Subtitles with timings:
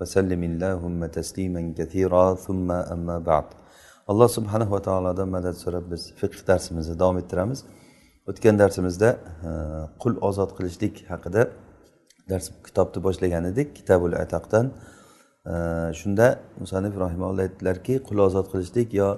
[0.00, 3.48] وسلم اللهم تسليما كثيرا ثم أما بعد
[4.08, 7.60] alloh subhanahu va taolodan madad so'rab biz fiqh darsimizni davom ettiramiz
[8.30, 9.08] o'tgan darsimizda
[9.48, 9.50] e,
[10.02, 11.42] qul ozod qilishlik haqida
[12.30, 14.66] dars kitobni boshlagan edik kitabul ataqdan
[15.52, 15.54] e,
[16.00, 16.26] shunda
[16.62, 19.08] musanif rahimalloh aytdilarki qul ozod qilishlik yo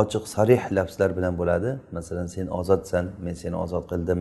[0.00, 4.20] ochiq sarih lafzlar bilan bo'ladi masalan sen ozodsan men seni ozod qildim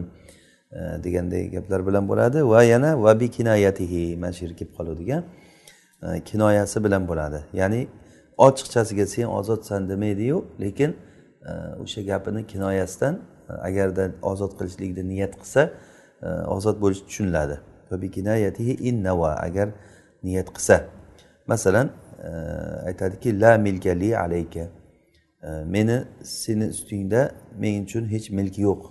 [0.77, 5.23] e, deganday gaplar bilan bo'ladi va yana va bi kinoyatihi mana shu yerga kelib qoladigan
[6.02, 7.44] E, kinoyasi bilan bo'ladi.
[7.52, 7.88] Ya'ni
[8.38, 10.96] ochiqchasiga sen ozodsan demaydiyu lekin
[11.46, 11.52] e,
[11.82, 13.14] o'sha gapini kinoyasidan
[13.48, 15.70] e, agarda ozod qilishlikni niyat qilsa
[16.46, 17.60] ozod bo'lishi tushuniladi.
[19.46, 19.68] Agar
[20.22, 20.84] niyat qilsa.
[21.46, 21.90] Masalan
[22.86, 24.68] aytadiki la milkali alayka.
[25.66, 28.82] Meni seni ustingda men uchun hech milk yo'q.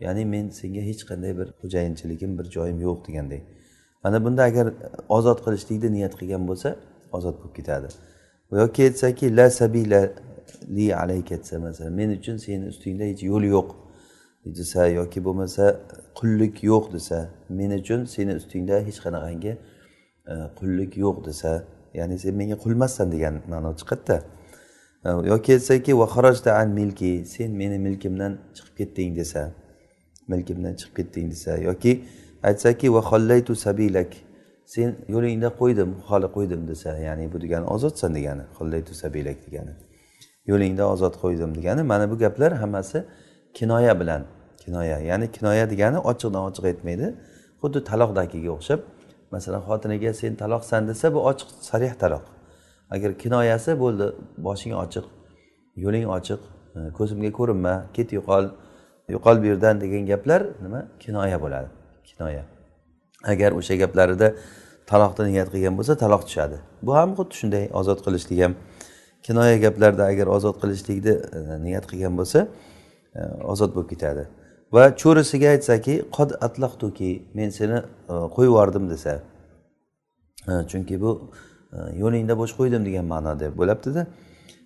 [0.00, 3.40] Ya'ni men senga hech qanday bir xo'jayinchiligim bir joyim yo'q deganday
[4.04, 4.66] mana bunda agar
[5.08, 6.76] ozod qilishlikni niyat qilgan bo'lsa
[7.16, 7.88] ozod bo'lib ketadi.
[8.62, 10.00] Yoki aytsaki la sabila
[10.76, 13.68] li alayka desa masalan men uchun seni ustingda hech yo'l yo'q
[14.58, 15.64] desa yoki bo'lmasa
[16.18, 19.52] qullik yo'q desa men uchun seni ustingda hech qanaqangi
[20.32, 21.50] e, qullik yo'q desa
[21.98, 24.16] ya'ni sen menga qulmassan degan ma'no chiqadida.
[25.06, 25.92] E, yoki aytsaki
[26.62, 29.42] an milki sen meni milkimdan chiqib ketding desa
[30.28, 31.92] milkimdan chiqib ketding desa yoki
[32.42, 34.12] aytsaki va hollaytu sabilak.
[34.66, 39.72] Sen yo'lingda qo'ydim holi qo'ydim desa ya'ni bu degani ozodsan degani hollaytu sabilak degani.
[40.46, 43.04] Yo'lingda ozod qo'ydim degani mana bu gaplar hammasi
[43.54, 44.22] kinoya bilan
[44.62, 47.06] kinoya ya'ni kinoya degani ochiqdan ochiq aytmaydi.
[47.62, 48.80] Xuddi taloqdagiga o'xshab
[49.34, 52.24] masalan xotiniga sen taloqsan desa bu ochiq sarih taloq.
[52.94, 54.06] Agar kinoyasi bo'ldi
[54.46, 55.06] boshing ochiq
[55.84, 56.40] yo'ling ochiq
[56.76, 58.44] e, ko'zimga ko'rinma ket yo'qol
[59.14, 60.80] yo'qol bu yerdan degan gaplar nima?
[61.02, 61.81] Kinoya bo'ladi.
[62.12, 62.44] Kinoya
[63.32, 64.34] agar o'sha gaplarida
[64.86, 66.56] taloqni niyat qilgan bo'lsa taloq tushadi.
[66.86, 68.54] Bu ham xuddi shunday ozod qilishlik ham.
[69.26, 72.40] Kinoya gaplarda agar ozod qilishlikni e, niyat qilgan bo'lsa
[73.18, 73.20] e,
[73.52, 74.24] ozod bo'lib ketadi.
[74.74, 77.78] Va cho'risiga aytsaki qod atlaqtuki men seni
[78.12, 79.20] e, qo'yib yubordim desa.
[80.70, 81.10] Chunki bu
[82.02, 84.06] yo'lingda bo'sh qo'ydim degan ma'noda bo'lyaptida.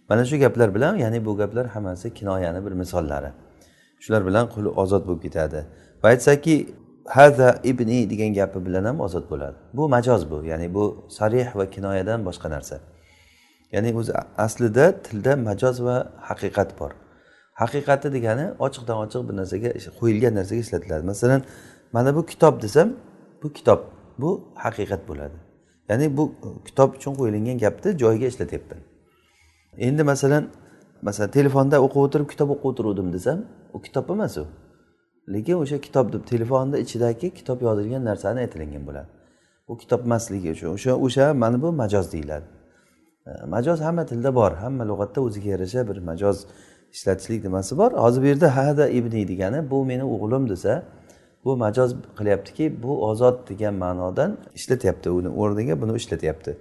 [0.09, 3.31] Mana shu gaplar bilan ya'ni bu gaplar hammasi kinoyani bir misollari.
[4.01, 5.61] Shular bilan qul ozod bo'lib ketadi.
[6.03, 6.55] Va aytsaki
[7.07, 9.57] haza ibni degan gapi bilan ham ozod bo'ladi.
[9.73, 12.81] Bu majoz bu ya'ni bu sarih va kinoyadan boshqa narsa.
[13.73, 16.93] Ya'ni o'zi aslida tilda majoz va haqiqat bor.
[17.63, 21.05] Haqiqati degani ochiqdan ochiq bir narsaga qo'yilgan narsaga ishlatiladi.
[21.13, 21.43] Masalan
[21.93, 22.89] mana bu kitob desam
[23.43, 23.81] bu kitob
[24.19, 25.37] bu haqiqat bo'ladi.
[25.89, 26.25] Ya'ni bu
[26.67, 28.79] kitob uchun qo'yilgan gapni joyiga ishlatyapman.
[29.87, 30.45] Endi masalan
[31.03, 33.39] masalan telefonda o'qib o'tirib kitob o'qib o'tiruvdim desam
[33.75, 34.47] u kitob emas u.
[35.29, 39.09] lekin o'sha kitob deb telefonni ichidagi kitob yozilgan narsani aytilingan bo'ladi.
[39.69, 42.45] U kitob emasligi uchun o'sha o'sha mana bu majoz deyiladi.
[43.27, 46.47] E, majoz hamma tilda bor hamma lug'atda o'ziga yarasha bir majoz
[46.93, 47.91] ishlatishlik nimasi bor.
[47.93, 50.83] Hozir bu yerda hada ibni degani bu meni o'g'lim desa
[51.45, 56.57] bu majoz qilyaptiki bu ozod degan ma'nodan ishlatyapti uni o'rniga buni ishlatyapti.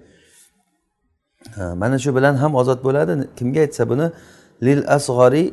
[1.57, 3.13] E, mana shu bilan ham ozod bo'ladi.
[3.37, 4.07] Kimga aytsa buni?
[4.63, 5.43] Lil asg'ori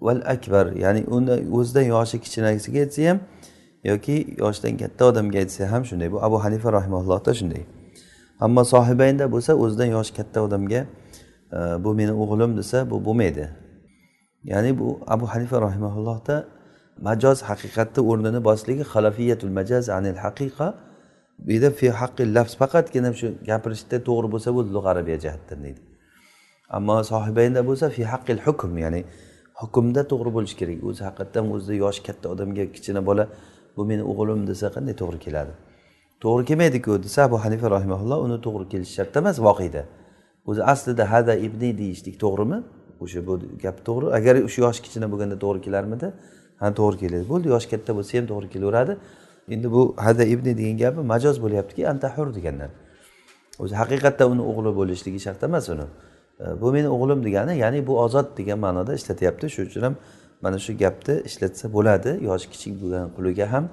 [0.00, 3.18] val akbar ya'ni uni o'zidan yoshi kichkinasiga aytsa ham
[3.84, 6.12] yoki yoshidan katta odamga aytsa ham shunday.
[6.12, 7.62] Bu abu hanifa rahimaullohda shunday.
[8.40, 10.80] Ammo sohibaynda bo'lsa o'zidan yoshi katta odamga
[11.56, 13.48] e, bu meni o'g'lim desa bu bo'lmaydi.
[14.44, 16.36] Ya'ni bu abu hanifa rahimaullohda
[17.08, 20.68] majoz haqiqatni o'rnini bosligi xalafiyatul majaz anil haqiqa.
[21.44, 25.80] Bu yerda fi haqqi lafz faqatgina shu gapirishda to'g'ri bo'lsa bo'ldi lug'arabiya jihatdan deydi.
[26.76, 29.00] Ammo sohibaynda bo'lsa fi haqqil hukm ya'ni
[29.62, 30.78] hukmda to'g'ri bo'lishi kerak.
[30.88, 33.24] O'zi haqiqatdan o'zida yoshi katta odamga kichkina bola
[33.76, 35.52] bu meni o'g'lim desa qanday to'g'ri keladi?
[36.24, 39.82] To'g'ri kelmaydiku desa abu hanifa rahimaulloh uni to'g'ri kelishi shart emas voqeda
[40.50, 42.58] o'zi aslida hada ibni deyishlik to'g'rimi?
[43.02, 44.06] O'sha bu gap to'g'ri.
[44.18, 46.08] Agar o'sha yoshi kichkina bo'lganda to'g'ri kelarmidi?
[46.60, 47.24] Ha to'g'ri keladi.
[47.32, 48.92] Bo'ldi yoshi katta bo'lsa ham to'g'ri kelaveradi.
[49.54, 52.70] Endi bu hada ibni degan gapi majoz bo'lyaptiki antahur degandan
[53.62, 55.86] o'zi haqiqatda uni o'g'li bo'lishligi shart emas uni.
[56.42, 59.50] E, bu meni o'g'lim degani ya'ni bu ozod degan ma'noda ishlatyapti.
[59.54, 59.94] Shuning uchun ham
[60.42, 62.10] mana shu gapni ishlatsa bo'ladi.
[62.28, 63.64] Yoshi kichik bo'lgan quliga ham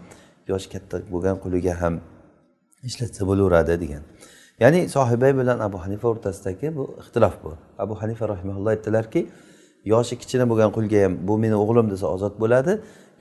[0.51, 1.93] yoshi katta bo'lgan quliga ham
[2.89, 4.03] ishlatsa bo'laveradi degan.
[4.63, 7.51] Ya'ni sohibay bilan abu hanifa o'rtasidagi bu ixtilof bu.
[7.83, 9.21] Abu hanifa rahimaulloh aytdilarki
[9.93, 12.73] yoshi kichkina bo'lgan qulga ham bu meni o'g'lim desa ozod bo'ladi.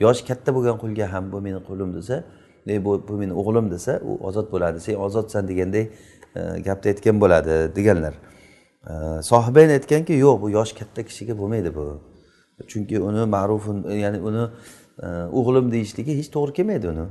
[0.05, 2.23] Yoshi katta bo'lgan qulga ham bu meni qulim desa
[2.67, 4.79] e, bu, bu meni o'g'lim desa u ozod bo'ladi.
[4.79, 5.83] Sen ozodsan deganday
[6.35, 8.13] e, gapni aytgan bo'ladi deganlar.
[8.87, 12.01] Sohibayn aytganki yo'q bu yoshi katta kishiga bo'lmaydi bu.
[12.67, 14.43] Chunki uni ma'rufun ya'ni uni
[15.03, 15.07] e,
[15.39, 17.05] o'g'lim deyishligi hech to'g'ri kelmaydi uni.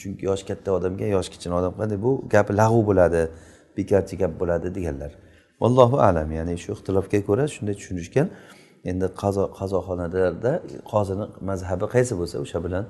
[0.00, 3.22] Chunki yoshi katta odamga yoshi kichkina odam qanday bu gapi lag'u bo'ladi
[3.76, 5.12] bekorchi gap bo'ladi deganlar.
[5.60, 8.26] Allohu alam ya'ni shu ixtilofga ko'ra shunday tushunishgan.
[8.90, 10.52] Endi qazo qazoxonalarda
[10.92, 12.84] qozini mazhabi qaysi bo'lsa o'sha bilan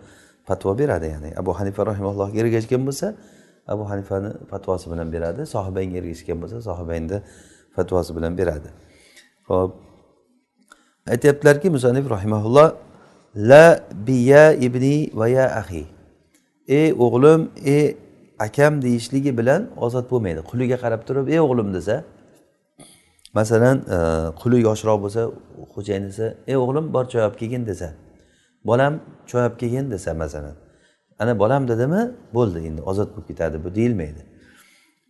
[0.48, 3.06] fatvo beradi ya'ni abu hanifa rahimallohga ergashgan bo'lsa
[3.72, 7.18] abu hanifani fatvosi bilan beradi sohibanga ergashgan bo'lsa sohibayni
[7.76, 8.69] fatvosi bilan beradi.
[9.49, 9.70] Ho'p
[11.12, 12.69] aytyaptilarki musanif rahimaulloh
[13.50, 13.67] la
[14.06, 15.84] biya ibni va ya ahi
[16.69, 17.96] ey o'g'lim ey
[18.46, 20.40] akam deyishligi bilan ozod bo'lmaydi.
[20.50, 21.96] Quliga qarab turib ey o'g'lim desa
[23.38, 23.99] masalan e,
[24.40, 25.23] quli yoshroq bo'lsa
[25.75, 27.88] xo'jayin desa ey o'g'lim bor choy olib kelgin desa
[28.69, 28.93] bolam
[29.31, 30.56] choy olib kelgin desa masalan
[31.19, 32.02] ana bolam dedimi?
[32.37, 34.23] Bo'ldi endi ozod bo'lib ketadi bu deyilmaydi.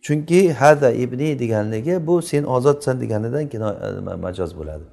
[0.01, 4.83] Chunki hada ibni deganligi bu sen ozodsan deganidan e, majoz bo'ladi.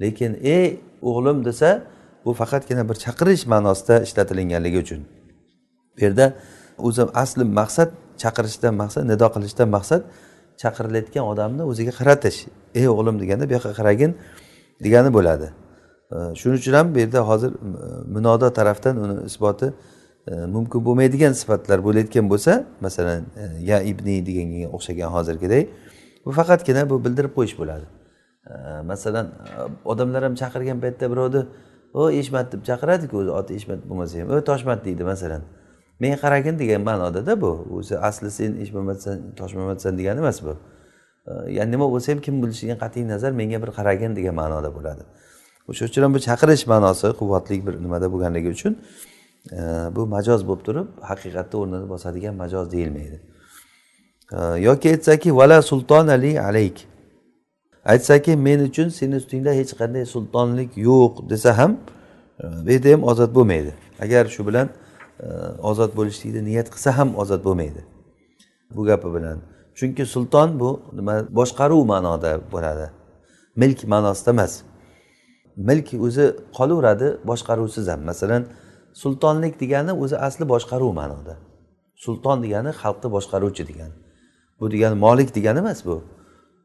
[0.00, 1.82] Lekin ey o'g'lim desa
[2.24, 5.00] bu faqatgina bir chaqirish ma'nosida ishlatilinganligi uchun.
[5.96, 6.34] Bu yerda
[6.78, 7.90] o'zi asli maqsad
[8.22, 10.02] chaqirishdan maqsad nido qilishdan maqsad
[10.62, 12.38] chaqirilayotgan odamni o'ziga qaratish.
[12.74, 14.10] Ey o'g'lim deganda bu yoqqa qaragin
[14.84, 15.48] degani bo'ladi.
[16.12, 17.50] E, shuning uchun ham bu yerda hozir
[18.16, 19.68] minodo e, tarafdan uni isboti
[20.28, 25.66] E, mumkin bo'lmaydigan sifatlar bo'layotgan bo'lsa masalan e, ya ibni deganga o'xshagan hozirgiday
[26.24, 27.86] bu faqatgina bu bildirib qo'yish bo'ladi.
[28.50, 28.54] E,
[28.90, 29.26] masalan
[29.84, 31.42] odamlar ham chaqirgan paytda birovni
[31.94, 35.42] o eshmat deb chaqiradiku o'zi oti eshmat bo'lmasa ham o toshmat deydi masalan.
[36.00, 37.52] Men qaragin degan ma'nodada bu.
[37.78, 40.54] O'zi asli sen eshmamatsan toshmamatsan degani emas bu.
[41.56, 45.02] Ya'ni nima bo'lsa ham kim bo'lishidan qat'iy nazar menga bir qaragin degan ma'noda bo'ladi.
[45.70, 48.72] O'sha uchun ham bu chaqirish ma'nosi quvvatli bir nimada bo'lganligi uchun
[49.96, 53.20] bu majoz bo'lib turib haqiqatni o'rnini bosadigan majoz deyilmaydi.
[54.58, 56.86] Yoki aytsaki vala sulton ali alayk.
[57.84, 61.72] Aytsaki men uchun seni ustingda hech qanday sultonlik yo'q desa ham
[62.40, 63.72] e, bu yerda ham ozod bo'lmaydi.
[64.00, 64.68] Agar shu bilan
[65.20, 65.26] e,
[65.70, 67.82] ozod bo'lishlikni niyat qilsa ham ozod bo'lmaydi
[68.76, 69.38] bu gapi bilan.
[69.74, 72.90] Chunki sulton bu nima boshqaruv ma'noda bo'ladi.
[73.56, 74.52] Milk ma'nosida emas.
[75.56, 78.00] Milk o'zi qolaveradi boshqaruvsiz ham.
[78.10, 78.42] Masalan
[78.94, 81.36] sultonlik degani o'zi asli boshqaruv ma'noda.
[82.04, 83.94] Sulton degani xalqni boshqaruvchi degani.
[84.60, 85.96] Bu degani molik degani emas bu.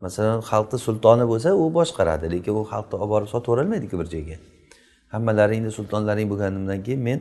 [0.01, 4.37] Masalan xalqni sultoni bo'lsa u boshqaradi lekin u xalqni olib borib sotaverolmaydiku bir joyga.
[5.13, 7.19] Hammalaringni sultonlaring bo'lganimdan keyin men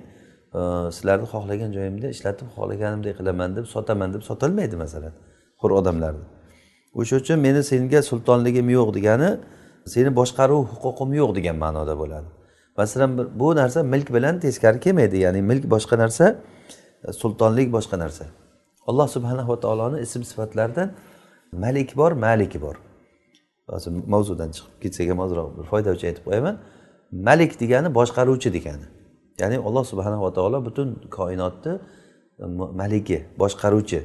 [0.58, 0.60] e,
[0.96, 5.12] sizlarni xohlagan joyimda ishlatib xohlaganimdek qilaman deb sotaman deb sotolmaydi masalan
[5.60, 6.24] hur odamlarni.
[7.00, 9.30] O'sha uchun meni senga sultonligim yo'q degani
[9.92, 12.28] seni boshqaruv huquqim yo'q degan ma'noda bo'ladi.
[12.78, 15.16] Masalan bu narsa milk bilan teskari kelmaydi.
[15.24, 16.26] Ya'ni milk boshqa narsa
[17.20, 18.24] sultonlik boshqa narsa.
[18.86, 20.90] Alloh subhanava taoloni ism sifatlarida
[21.52, 22.76] malik bor maliki bor.
[23.68, 26.56] Hozir mavzudan chiqib ketsak ham ozroq bir foyda uchun aytib qo'yaman.
[27.28, 28.86] Malik degani boshqaruvchi degani.
[29.40, 31.72] Ya'ni alloh subhanava taolo butun koinotni
[32.80, 34.00] maliki boshqaruvchi.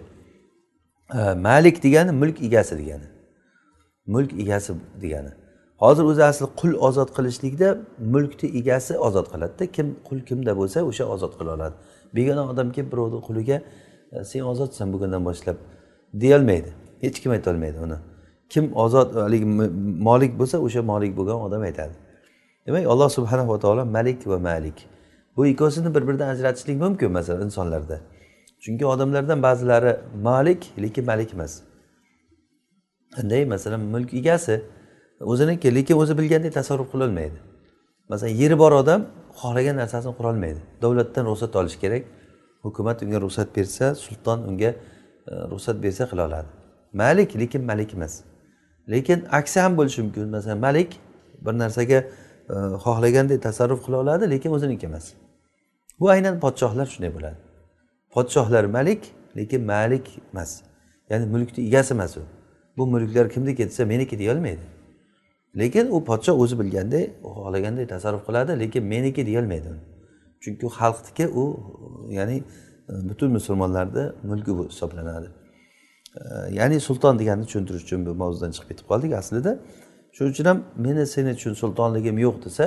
[1.48, 3.08] Malik degani mulk egasi degani.
[4.14, 5.32] Mulk egasi degani.
[5.82, 7.68] Hozir o'zi asli qul ozod qilishlikda
[8.14, 9.64] mulkni egasi ozod qiladida.
[9.76, 11.76] Kim qul kimda bo'lsa o'sha ozod qila oladi.
[12.16, 13.58] Begona odam kelib birovni quliga
[14.12, 15.58] e, sen ozodsan bugundan boshlab
[16.24, 16.72] deyolmaydi
[17.04, 17.98] hech kim aytolmaydi uni.
[18.50, 19.46] Kim ozod haligi
[20.10, 21.94] molik bo'lsa o'sha molik bo'lgan odam aytadi.
[22.68, 24.78] Demak alloh subhanava taolo malik va malik.
[25.36, 27.98] Bu ikkovsini bir biridan ajratishlik mumkin masalan insonlarda.
[28.64, 31.54] Chunki odamlardan ba'zilari malik lekin malik emas.
[33.16, 34.62] Qanday masalan mulk egasi
[35.24, 37.38] o'ziniki lekin o'zi bilgandek tasarruf qilolmaydi.
[38.10, 39.06] Masalan yeri bor odam
[39.42, 40.60] xohlagan narsasini qurolmaydi.
[40.82, 42.04] Davlatdan ruxsat olish kerak.
[42.62, 44.76] Hukumat unga ruxsat bersa sulton unga e,
[45.52, 46.48] ruxsat bersa qila oladi.
[46.94, 48.14] Malik lekin malik emas.
[48.90, 50.30] Lekin aksi ham bo'lishi mumkin.
[50.30, 51.00] Masalan malik
[51.46, 52.00] bir narsaga
[52.50, 55.06] e, xohlagandek tasarruf qila oladi lekin o'ziniki emas.
[56.00, 57.38] Bu aynan podshohlar shunday bo'ladi.
[58.14, 59.02] Podshohlar malik
[59.38, 60.62] lekin malik emas.
[61.10, 62.22] Ya'ni mulkni egasi emas u.
[62.78, 64.81] Bu mulklar kimniki desa meniki deyolmaydi
[65.56, 69.70] lekin u podsho o'zi bilganday xohlaganday tasarruf qiladi lekin meniki deyolmaydi.
[70.44, 71.44] Chunki xalqniki u
[72.10, 72.44] ya'ni
[73.10, 75.28] butun musulmonlarni mulki bu hisoblanadi.
[76.60, 79.52] Ya'ni sulton deganni tushuntirish uchun bu mavzudan chiqib ketib qoldik aslida.
[80.16, 82.66] Shuning uchun ham meni seni uchun sultonligim yo'q desa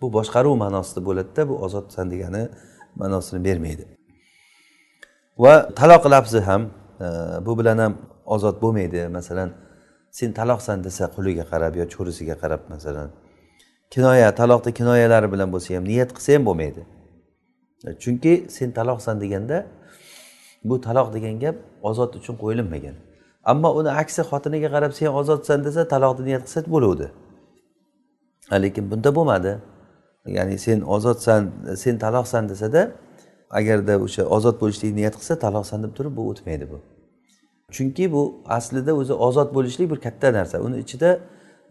[0.00, 2.42] bu boshqaruv ma'nosida bo'ladida bu ozodsan degani
[3.00, 3.84] ma'nosini bermaydi.
[5.42, 6.62] Va taloq lafzi ham
[7.46, 7.92] bu bilan ham
[8.34, 9.00] ozod bo'lmaydi.
[9.16, 9.48] Masalan
[10.18, 13.08] sen taloqsan desa quliga qarab yo cho'risiga qarab masalan.
[13.92, 16.82] Kinoya taloqni kinoyalari bilan bo'lsa ham niyat qilsa ham bo'lmaydi.
[17.86, 19.58] E, chunki sen taloqsan deganda
[20.68, 21.56] bu taloq degan gap
[21.90, 22.96] ozod uchun qo'yilmagan.
[23.50, 27.06] Ammo uni aksi xotiniga qarab sen ozodsan desa taloqni niyat qilsa bo'luvdi.
[28.64, 29.52] Lekin bunda bo'lmadi.
[30.36, 31.40] Ya'ni sen ozodsan
[31.82, 32.82] sen taloqsan desada
[33.58, 36.78] agarda o'sha ozod bo'lishlik niyat qilsa taloqsan deb turib bu o'tmaydi bu.
[37.76, 38.22] Chunki bu
[38.56, 40.56] aslida o'zi ozod bo'lishlik bir katta narsa.
[40.66, 41.10] Uni ichida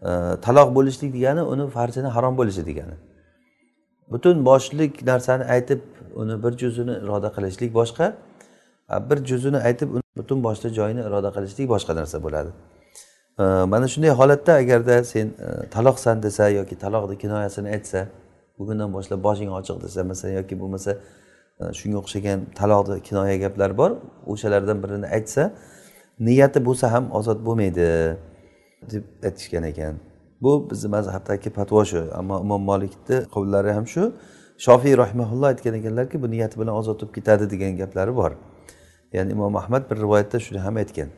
[0.08, 0.10] e,
[0.46, 2.96] taloq bo'lishlik degani uni farzini harom bo'lishi degani.
[4.12, 5.80] Butun boshlik narsani aytib
[6.20, 8.06] uni bir juzini iroda qilishlik boshqa
[9.10, 12.50] bir juzini aytib uni butun boshli joyini iroda qilishlik boshqa narsa bo'ladi.
[13.42, 18.00] E, mana shunday holatda agarda sen e, taloqsan desa yoki taloqni kinoyasini aytsa
[18.58, 20.92] bugundan boshlab boshing ochiq desa masalan yoki bo'lmasa
[21.78, 23.90] shunga o'xshagan taloqni kinoya gaplar bor
[24.32, 25.42] o'shalardan birini aytsa
[26.20, 27.88] niyati bo'lsa ham ozod bo'lmaydi
[28.92, 29.94] deb aytishgan ekan.
[30.42, 32.02] Bu bizni mazhabdagi fatvo shu.
[32.12, 34.12] Ammo imom molikni qovllari ham shu.
[34.58, 38.32] Shofiy rahimaulloh aytgan ekanlarki bu niyati bilan ozod bo'lib ketadi degan gaplari bor.
[39.12, 41.08] Ya'ni imom ahmad bir rivoyatda shuni ham aytgan.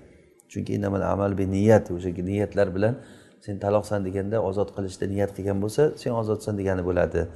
[0.48, 2.94] Chunki amal bi niyat o'sha niyatlar bilan
[3.40, 7.28] sen taloqsan deganda ozod qilishda niyat qilgan bo'lsa sen ozodsan degani bo'ladi.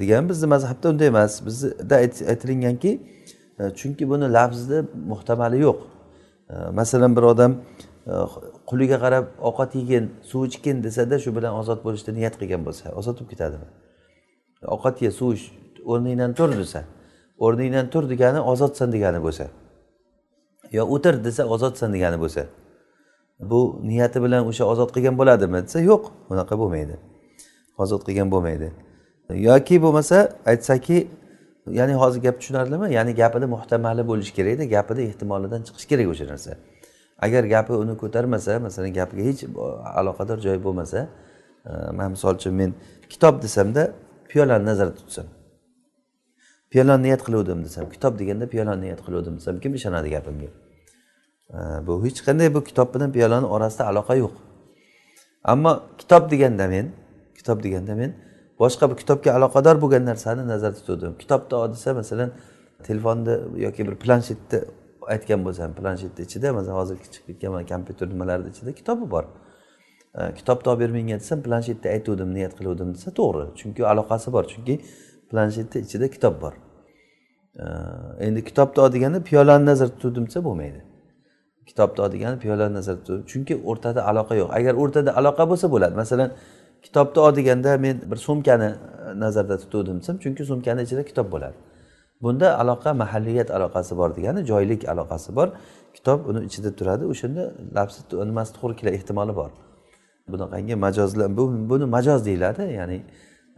[0.00, 1.46] Degan bizni mazhabda unday emas.
[1.46, 1.96] Bizda
[2.32, 2.92] aytilinganki
[3.60, 4.78] e, chunki buni lafzida
[5.12, 5.78] muhtamali yo'q.
[6.72, 7.52] Masalan bir odam
[8.06, 8.12] e,
[8.66, 13.14] quliga qarab ovqat yegin suv ichgin desada shu bilan ozod bo'lishni niyat qilgan bo'lsa ozod
[13.18, 13.68] bo'lib ketadimi?
[14.74, 15.44] Ovqat ye suv ich
[15.84, 16.80] o'rningdan tur desa
[17.38, 19.46] o'rningdan tur degani ozodsan degani bo'lsa
[20.76, 22.42] yo o'tir desa ozodsan degani bo'lsa
[23.50, 26.02] bu niyati bilan o'sha ozod qilgan bo'ladimi desa yo'q
[26.32, 26.96] unaqa bo'lmaydi.
[27.82, 28.68] Ozod qilgan bo'lmaydi.
[29.48, 30.18] Yoki bo'lmasa
[30.50, 30.96] aytsaki
[31.72, 32.92] ya'ni hozir gap tushunarlimi?
[32.92, 36.52] Ya'ni gapini muhtamali bo'lishi kerakda gapida ehtimolidan chiqish kerak o'sha narsa.
[37.18, 39.40] Agar gapi uni ko'tarmasa masalan gapiga hech
[40.00, 40.98] aloqador joyi bo'lmasa
[41.66, 42.74] e, man misol uchun men
[43.08, 43.82] kitob desamda
[44.30, 45.26] piyolani nazarda tutsam
[46.70, 50.50] piyolani niyat qiluvdim desam kitob deganda piyolani niyat qiluvdim desam kim ishonadi gapimga?
[51.56, 54.34] E, bu hech qanday bu kitob bilan piyolani orasida aloqa yo'q.
[55.44, 56.86] Ammo kitob deganda men
[57.38, 58.10] kitob deganda men
[58.60, 61.18] boshqa bir kitobga aloqador bo'lgan narsani nazarda tutuvdim.
[61.22, 62.30] Kitobda odisa masalan
[62.88, 63.34] telefonni
[63.64, 64.60] yoki bir planshetni
[65.14, 69.24] aytgan bo'lsam planshetni ichida masalan hozir chiqib ketgan mana kompyuter nimalarni ichida kitobi bor.
[70.18, 74.44] E, kitobni olib ber menga desam planshetda aytuvdim niyat qiluvdim desa to'g'ri chunki aloqasi bor
[74.52, 74.74] chunki
[75.30, 76.54] planshetni ichida kitob bor.
[77.62, 77.64] E,
[78.26, 80.80] endi kitobni ol deganda piyolani nazarda tutuvdim desa bo'lmaydi.
[81.70, 84.50] Kitobni ol degani piyolani nazarda tutuvdim chunki o'rtada aloqa yo'q.
[84.58, 85.94] Agar o'rtada aloqa bo'lsa bo'ladi.
[86.02, 86.30] Masalan
[86.82, 91.56] kitobni ol deganda men bir sumkani e, nazarda tutuvdim desam chunki sumkani ichida kitob bo'ladi.
[92.22, 95.48] Bunda aloqa mahalliyat aloqasi bor degani joylik aloqasi bor.
[95.94, 97.04] Kitob uni ichida turadi.
[97.12, 97.42] O'shanda
[97.76, 99.50] lafzi nimasi to'g'ri kelar ehtimoli bor.
[100.32, 102.98] Bunaqangi majozlar bu buni majoz deyiladi ya'ni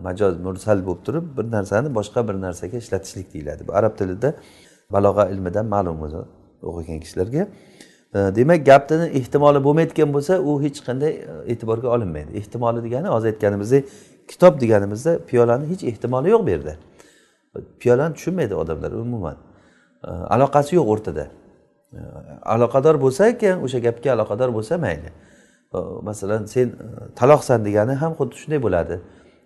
[0.09, 3.63] majoz mursal bo'lib turib bir narsani boshqa bir narsaga ishlatishlik deyiladi.
[3.69, 4.29] Bu arab tilida
[4.95, 6.21] balog'a ilmidan ma'lum o'zi
[6.69, 7.43] o'qigan kishilarga.
[8.15, 12.31] Demak gapni ehtimoli bo'lmayotgan bo'lsa u hech qanday e, e'tiborga olinmaydi.
[12.39, 13.85] Ehtimoli degani hozir aytganimizdek
[14.29, 16.75] kitob deganimizda piyolani hech ehtimoli yo'q bu yerda.
[17.81, 19.37] Piyolani tushunmaydi odamlar umuman.
[20.35, 21.27] Aloqasi yo'q o'rtada.
[22.43, 25.11] Aloqador bo'lsa ekan o'sha gapga aloqador bo'lsa mayli.
[26.03, 26.75] Masalan sen e,
[27.19, 29.01] taloqsan degani ham xuddi shunday bo'ladi.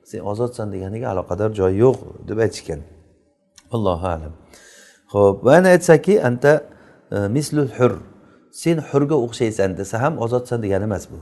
[0.04, 1.97] Sen ozodsan deganiga aloqador joyi yo'q
[2.28, 2.80] deb aytishgan.
[3.75, 4.33] Allohu alam.
[5.12, 6.52] Ho'p va yana aytsaki anta
[7.12, 7.92] e, mislul hur
[8.62, 11.18] sen hurga o'xshaysan desa ham ozodsan degani emas bu.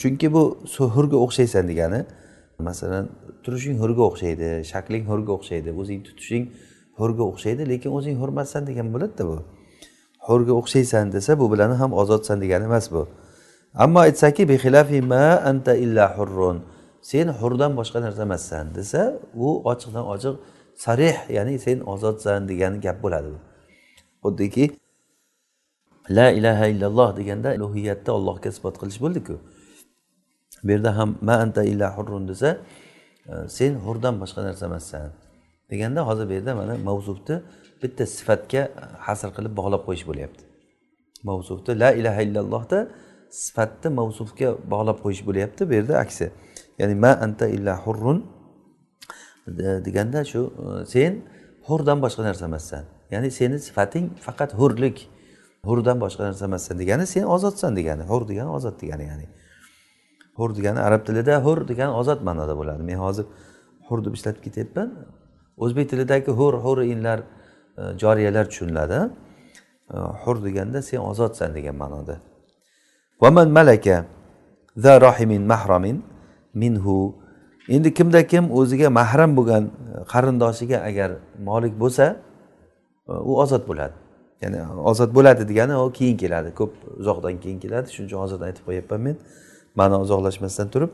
[0.00, 0.42] Chunki bu
[0.94, 2.00] hurga o'xshaysan degani
[2.68, 3.04] masalan
[3.44, 6.44] turishing hurga o'xshaydi shakling hurga o'xshaydi o'zing tutishing
[6.98, 9.36] hurga o'xshaydi lekin o'zing hurmatsan degan bo'ladida bu.
[10.28, 13.02] Hurga o'xshaysan desa bu bilan ham ozodsan degani emas bu.
[13.84, 14.42] Ammo aytsaki
[15.12, 16.58] ma anta illa hurrun.
[17.10, 19.00] Sen hurdan boshqa narsa emassan desa
[19.34, 20.34] u ochiqdan ochiq
[20.84, 23.38] sarih ya'ni sen ozodsan degan gap bo'ladi bu.
[24.24, 24.64] Xuddiki
[26.08, 29.34] la ilaha illalloh deganda ulug'iyatda allohga isbot qilish bo'ldiku.
[30.64, 32.58] Bu yerda ham ma anta illa hurrun desa
[33.28, 35.10] e, sen hurdan boshqa narsa emassan
[35.70, 37.36] deganda hozir bu yerda mana mavzufni
[37.82, 40.42] bitta sifatga e, hasr qilib bog'lab qo'yish bo'lyapti.
[41.28, 42.78] Mavzufni la ilaha illallohda
[43.44, 46.26] sifatni mavsufga bog'lab qo'yish bo'lyapti bu yerda aksi.
[46.80, 48.18] Ya'ni ma anta illa hurrun
[49.86, 51.12] deganda shu e, sen
[51.68, 52.84] hurdan boshqa narsa emassan.
[53.14, 54.98] Ya'ni seni sifating faqat hurlik
[55.64, 58.02] hurdan boshqa narsa emassan degani sen ozodsan degani.
[58.02, 59.26] Hur degani ozod degani ya'ni.
[60.38, 62.82] Hur degani arab tilida hur degani ozod ma'noda bo'ladi.
[62.82, 63.26] Men hozir
[63.88, 64.88] hur deb ishlatib ketyapman.
[65.56, 68.98] O'zbek tilidagi hur hurinlar e, joriyalar tushuniladi.
[69.94, 72.16] E, hur deganda sen ozodsan degan ma'noda.
[73.22, 74.04] Vaman malaka
[74.76, 76.02] za rohimin mahramin
[76.54, 77.14] minhu.
[77.68, 79.64] Endi kimda kim o'ziga mahram bo'lgan
[80.12, 81.10] qarindoshiga agar
[81.48, 82.04] molik bo'lsa
[83.08, 84.09] e, u ozod bo'ladi.
[84.42, 84.58] Ya'ni
[84.90, 87.86] ozod bo'ladi degani u keyin keladi ko'p uzoqdan keyin keladi.
[87.94, 89.16] Shuning uchun hozir aytib qo'yyapman men.
[89.78, 90.90] Ma'no uzoqlashmasdan turib.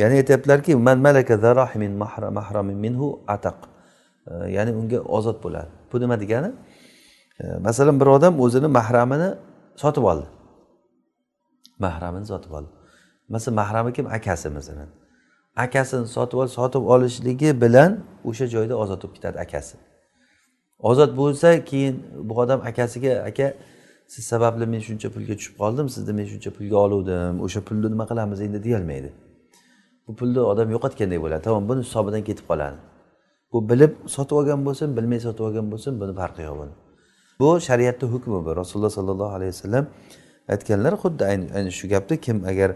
[0.00, 1.34] Ya'ni aytyaptilarki man malaka
[1.82, 1.92] min
[2.38, 3.58] mahramin minhu ataq.
[4.30, 5.70] E, ya'ni unga ozod bo'ladi.
[5.92, 6.50] Bu nima degani?
[7.40, 9.30] E, masalan bir odam o'zini mahramini
[9.82, 10.26] sotib oldi.
[11.78, 12.70] Mahramini sotib oldi.
[13.28, 14.06] Masalan mahrami kim?
[14.06, 14.88] Akasi masalan.
[15.56, 17.90] Akasini sotib ol sotib olishligi bilan
[18.24, 19.76] o'sha joyda ozod bo'lib ketadi akasi.
[20.82, 21.94] Ozod bo'lsa keyin
[22.28, 23.54] bu odam akasiga aka
[24.06, 28.04] siz sababli men shuncha pulga tushib qoldim sizni men shuncha pulga oluvdim o'sha pulni nima
[28.10, 28.58] qilamiz endi?
[28.66, 29.10] deyolmaydi.
[30.06, 31.42] Bu pulni odam yo'qotgandek bo'ladi.
[31.46, 32.78] Tamom buni hisobidan ketib qoladi.
[33.52, 36.74] Bu bilib sotib olgan bo'lsin bilmay sotib olgan bo'lsin buni farqi yo'q buni.
[37.40, 38.50] Bu shariatni hukmi bu.
[38.60, 39.84] Rasululloh sollallohu alayhi vasallam
[40.54, 41.22] aytganlar xuddi
[41.56, 42.70] ayni shu gapni kim agar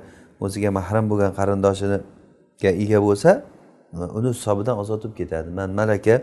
[0.44, 3.30] o'ziga mahram bo'lgan qarindoshiga ega bo'lsa
[4.18, 5.48] uni hisobidan ozod bo'lib ketadi.
[5.58, 6.14] Man malaka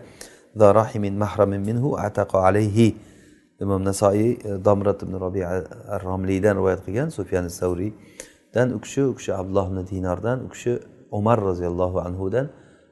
[0.60, 2.96] rahimin mahramin minhu ataqa alayhi.
[3.62, 9.15] Imom nasoiy e, domrat ibn robiy ar romliydan rivoyat qilgan sufyan savriydan u kishi u
[9.15, 10.79] kishi abdulloh ibn dinordan u kishi
[11.12, 12.50] umar roziyallohu anhudan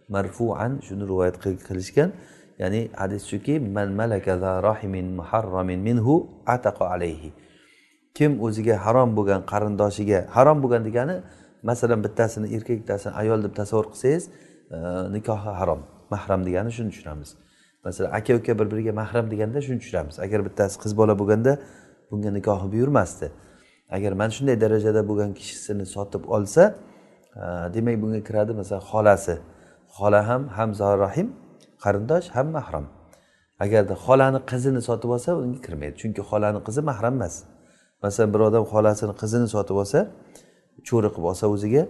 [0.10, 1.36] marfuan shuni rivoyat
[1.68, 2.12] qilishgan.
[2.60, 7.34] Ya'ni hadis shuki man malaka rahimin muharramin minhu ataqa alayhi.
[8.14, 11.16] Kim o'ziga harom bo'lgan qarindoshiga harom bo'lgan degani
[11.64, 14.24] masalan bittasini erkak bittasini ayol deb tasavvur qilsangiz
[14.76, 14.78] e,
[15.16, 17.30] nikohi harom mahram degani shuni tushunamiz.
[17.90, 20.16] Masalan aka uka bir biriga mahram deganda shuni tushunamiz.
[20.26, 21.52] Agar bittasi qiz bola bo'lganda
[22.12, 23.28] bunga nikohi buyurmasdi.
[23.96, 26.64] Agar mana shunday darajada bo'lgan kishisini sotib olsa
[27.76, 29.36] demak bunga kiradi masalan xolasi.
[29.98, 30.70] Xola ham ham
[31.06, 31.28] rahim
[31.84, 32.86] qarindosh ham mahram.
[33.64, 35.96] Agarda xolani qizini sotib olsa unga kirmaydi.
[36.02, 37.36] Chunki xolani qizi mahram emas.
[38.04, 40.00] Masalan bir odam xolasini qizini sotib olsa
[40.88, 41.84] cho'ri qilib olsa o'ziga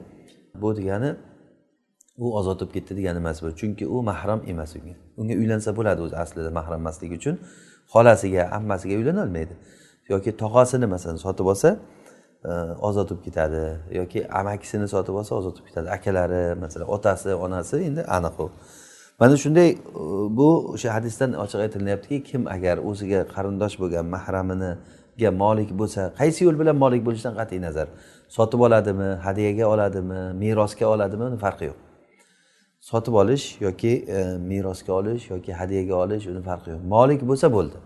[0.62, 1.10] bu degani
[2.24, 3.55] u ozod bo'lib ketdi degani emas bu.
[3.62, 4.96] Chunki u mahram emas unga.
[5.18, 7.36] Unga uylansa bo'ladi o'zi aslida mahram emasligi uchun.
[7.94, 9.55] Xolasiga ammasiga uylanolmaydi
[10.10, 11.70] yoki tog'asini masalan sotib olsa
[12.46, 12.51] e,
[12.88, 13.64] ozod bo'lib ketadi.
[14.00, 15.90] Yoki amakisini sotib olsa ozod bo'lib ketadi.
[15.98, 18.51] Akalari masalan otasi onasi endi aniq u.
[19.20, 19.77] Mana shunday e,
[20.38, 26.58] bu o'sha hadisdan ochiq aytilyaptiki kim agar o'ziga qarindosh bo'lgan mahraminiga molik bo'lsa qaysi yo'l
[26.62, 27.88] bilan molik bo'lishidan qat'iy nazar.
[28.38, 31.89] Sotib oladimi hadyaga oladimi merosga oladimi uni farqi yo'q.
[32.79, 36.81] Sotib olish yoki e, merosga olish yoki hadyaga olish uni farqi yo'q.
[36.83, 37.77] Molik bo'lsa bo'ldi.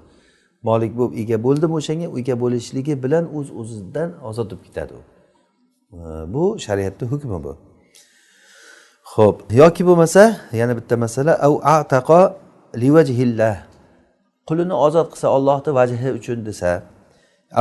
[0.64, 5.02] Molik bo'lib ega bo'ldimi o'shanga ega bo'lishligi bilan o'z uz o'zidan ozod bo'lib ketadi u.
[5.02, 7.54] E, bu shariatni hukmi bu.
[9.14, 10.24] Ho'p yoki bo'lmasa
[10.60, 12.22] yana bitta masala au ataqo
[12.84, 13.56] livajhillah
[14.48, 16.70] qulini ozod qilsa ollohni vajhi uchun desa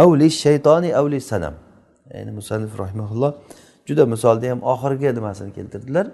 [0.03, 1.55] avli shaytoni avli sanam.
[2.14, 3.33] Ya'ni musannif rahimaulloh
[3.88, 6.07] juda misolda ham oxirgi nimasini keltirdilar.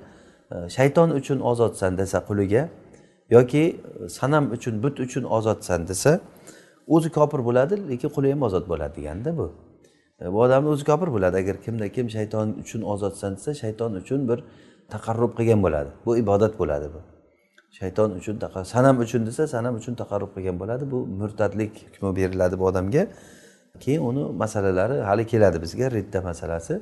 [0.77, 2.69] Shayton uchun ozodsan desa quliga
[3.31, 6.21] yoki e, sanam uchun but uchun ozodsan desa
[6.87, 9.47] o'zi kofir bo'ladi lekin quli ham ozod bo'ladi deganda bu.
[10.21, 11.37] E, bu odamni o'zi kofir bo'ladi.
[11.43, 14.39] Agar kimda kim shayton uchun ozodsan desa shayton uchun bir
[14.95, 15.91] taqarrub qilgan bo'ladi.
[16.07, 17.01] Bu ibodat bo'ladi bu.
[17.79, 18.35] Shayton uchun
[18.65, 20.85] sanam uchun desa sanam uchun taqarrub qilgan bo'ladi.
[20.93, 23.07] Bu murtadlik hukmi beriladi bu odamga.
[23.81, 26.75] Keyin uni masalalari hali keladi bizga ridda masalasi.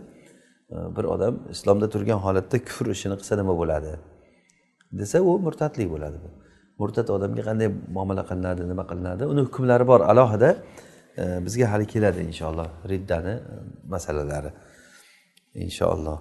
[0.70, 3.92] Bir odam islomda turgan holatda kufr ishini qilsa nima bo'ladi?
[4.92, 6.29] desa u murtadlik bo'ladi bu.
[6.79, 9.24] Murtad odamga qanday muomala qilinadi nima qilinadi?
[9.33, 10.00] Uni hukmlari bor.
[10.00, 10.57] Alohida
[11.18, 13.55] e, bizga hali keladi inshaalloh riddani e,
[13.88, 14.50] masalalari.
[15.55, 16.18] Inshaalloh.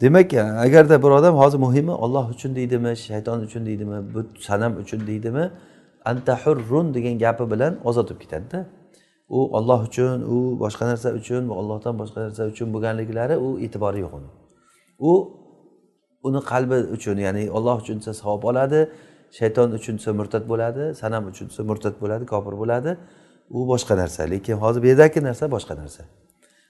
[0.00, 4.72] Demak e, agarda bir odam hozir muhimi olloh uchun deydimi shayton uchun deydimi but sanam
[4.82, 5.50] uchun deydimi?
[6.04, 8.66] Antahurrun degan gapi bilan ozod bo'lib ketadida.
[9.28, 14.00] U olloh uchun u boshqa narsa uchun va ollohdan boshqa narsa uchun bo'lganliklari u e'tibori
[14.04, 14.30] yo'q uni.
[14.98, 15.12] U
[16.28, 18.80] uni qalbi uchun ya'ni olloh uchun desa savob oladi
[19.38, 22.90] shayton uchun desa murtad bo'ladi sanam uchun desa murtad bo'ladi kofir bo'ladi.
[23.50, 26.02] U boshqa narsa lekin hozir bu yerdagi narsa boshqa narsa.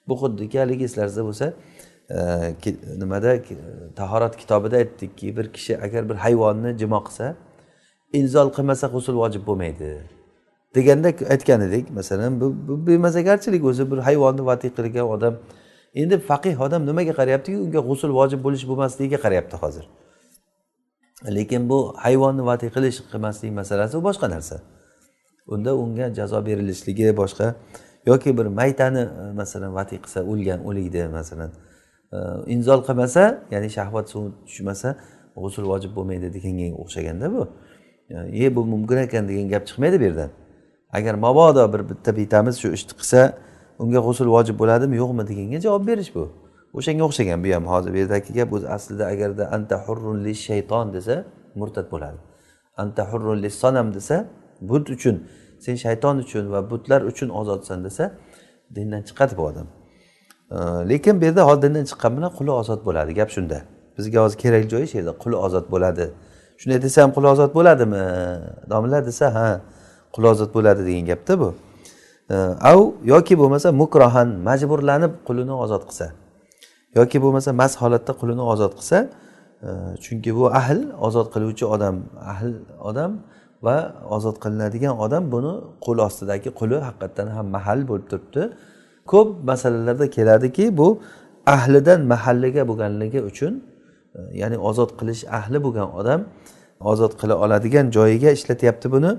[0.08, 1.46] Bu xuddiki haligi eslaringizda bo'lsa
[2.16, 2.18] e,
[3.02, 3.30] nimada
[3.96, 7.26] tahorat kitobida aytdikki bir kishi agar bir hayvonni jimo qilsa
[8.18, 9.90] inzol qilmasa g'usul vojib bo'lmaydi.
[10.74, 15.34] Deganda aytgan edik masalan bu, bu bemazagarchilik o'zi bir hayvonni vatiy qilgan odam
[15.94, 17.58] endi faqih odam nimaga qarayaptiki?
[17.66, 19.84] Unga g'usul vojib bo'lish bo'lmasligiga qarayapti hozir.
[21.36, 24.56] Lekin bu hayvonni vatiy qilish qilmaslik masalasi u boshqa narsa.
[25.46, 27.54] Unda unga jazo berilishligi boshqa.
[28.06, 29.08] Yoki bir maytani
[29.40, 31.50] masalan vatiy qilsa o'lgan o'likni masalan
[32.12, 32.18] e,
[32.54, 33.22] inzol qilmasa
[33.54, 34.88] ya'ni shahvat suvi tushmasa
[35.36, 37.42] g'usul vojib bo'lmaydi deganga o'xshaganda bu.
[38.44, 40.30] E bu mumkin ekan degan gap chiqmaydi bu yerdan.
[40.98, 43.20] Agar mabodo bir bitta bitamiz shu ishni qilsa
[43.82, 46.24] unga g'usul vojib bo'ladimi yo'qmi deganga javob berish bu.
[46.78, 50.86] O'shanga o'xshagan bu ham hozir bu yerdagi gap o'zi aslida agarda anta hurrun li shayton
[50.96, 51.14] desa
[51.60, 52.18] murtad bo'ladi.
[52.82, 54.16] Anta hurrun li sonam desa
[54.60, 55.16] but uchun
[55.64, 58.04] sen shayton uchun va butlar uchun ozodsan desa
[58.76, 59.66] dindan chiqadi bu odam.
[60.90, 63.58] Lekin bu yerda hozir dindan chiqqan bilan quli ozod bo'ladi gap shunda.
[63.96, 66.04] Bizga hozir kerak joyi shu yerda quli ozod bo'ladi.
[66.60, 68.02] Shunday desa ham quli ozod bo'ladimi?
[68.70, 69.48] Domla desa ha
[70.14, 71.48] qulozat bo'ladi degan gapda bu.
[72.70, 72.80] Av
[73.12, 76.06] yoki bo'lmasa mukrohan majburlanib qulini ozod qilsa.
[76.98, 78.98] Yoki bo'lmasa mast holatda qulini ozod qilsa
[80.04, 81.96] chunki bu ahl ozod qiluvchi odam
[82.32, 82.52] ahl
[82.88, 83.12] odam
[83.66, 83.76] va
[84.16, 85.52] ozod qilinadigan odam buni
[85.84, 88.42] qo'l ostidagi quli haqiqatdan ham mahal bo'lib turibdi.
[89.12, 90.88] Ko'p masalalarda keladiki bu
[91.56, 93.52] ahlidan mahalliga bo'lganligi uchun
[94.18, 96.20] e, ya'ni ozod qilish ahli bo'lgan odam
[96.92, 99.10] ozod qila oladigan joyiga ishlatyapti buni.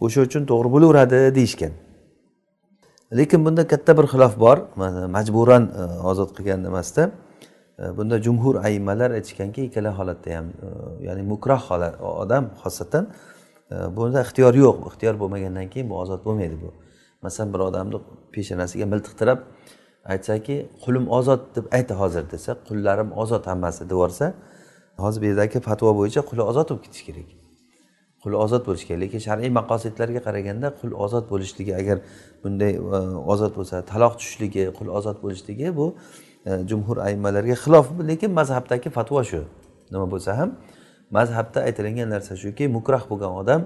[0.00, 1.72] O'sha uchun to'g'ri bo'laveradi deyishgan.
[3.18, 4.58] Lekin bunda katta bir xilof bor.
[5.16, 7.10] Majburan e, ozod qilgan emasda
[7.78, 10.68] e, bunda jumhur aymalar aytishganki ikkala holatda ham e,
[11.06, 13.04] ya'ni mukroh holat odam xosatan
[13.96, 14.76] bunda ixtiyor yo'q.
[14.90, 16.70] Ixtiyor bo'lmagandan keyin bu ozod bo'lmaydi bu.
[17.22, 17.98] Masalan bir odamni
[18.34, 19.38] peshonasiga miltiqtirab
[20.12, 24.34] aytsaki qulim ozod deb ayta hozir desa qullarim ozod hammasi deb yuborsa
[25.04, 27.37] hozir bu yerdagi fatvo bo'yicha quli ozod bo'lib ketishi kerak.
[28.28, 31.98] Qul ozod bo'lishi kerak lekin shar'iy maqosidlarga qaraganda qul ozod bo'lishligi agar
[32.44, 33.00] bunday e,
[33.32, 35.86] ozod bo'lsa taloq tushishligi qul ozod bo'lishligi bu
[36.48, 37.86] e, jumhur aymalarga xilof.
[38.10, 39.40] Lekin mazhabdagi fatvo shu.
[39.92, 40.50] Nima bo'lsa ham
[41.10, 43.60] mazhabda aytilingan narsa shuki mukrah bo'lgan odam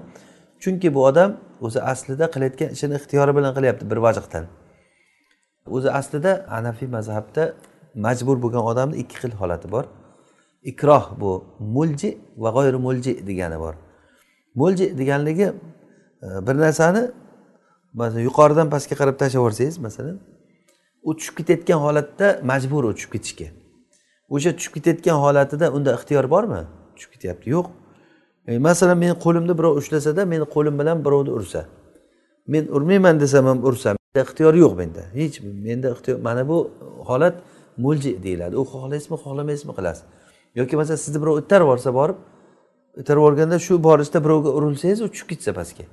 [0.63, 1.29] chunki bu odam
[1.65, 4.45] o'zi aslida qilayotgan ishini ixtiyori bilan qilyapti bir vajhdan
[5.75, 7.43] o'zi aslida anafiy mazhabda
[8.05, 9.85] majbur bo'lgan odamni ikki xil holati bor.
[10.71, 11.31] Ikroh bu
[11.75, 13.73] mulji va g'oyri mulji degani bor.
[14.55, 15.43] Mulji deganligi
[16.23, 17.11] e, bir narsani
[17.93, 20.19] masalan yuqoridan pastga qarab tashlab yuborsangiz masalan
[21.03, 23.47] u tushib ketayotgan holatda majbur u tushib ketishga.
[24.29, 26.61] O'sha tushib ketayotgan holatida unda ixtiyor bormi?
[26.95, 27.49] Tushib ketyapti.
[27.55, 27.65] Yo'q.
[28.47, 31.65] E, masalan meni qo'limni birov ushlasada meni qo'lim bilan birovni ursa.
[32.47, 35.03] Men urmayman desam ham ursam ixtiyor yo'q menda.
[35.19, 35.35] Hech
[35.67, 36.57] menda ixtiyor mana bu
[37.09, 37.35] holat
[37.77, 38.53] mo'lji deyiladi.
[38.61, 40.05] U xohlaysizmi xohlamaysizmi qilasiz
[40.55, 42.17] yoki masalan sizni birov itarib yuborsa borib
[42.97, 45.85] itarib yuborganda shu borishda birovga urilsangiz u tushib ketsa pastga.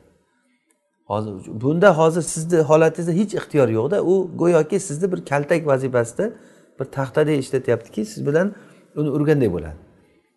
[1.10, 1.32] Hozir
[1.62, 4.02] bunda hozir sizni holatingizda hech ixtiyor yo'qda.
[4.02, 6.32] U go'yoki sizni bir kaltak vazifasida
[6.80, 8.54] bir taxtadek ishlatyaptiki siz bilan
[8.96, 9.78] uni urganday bo'ladi.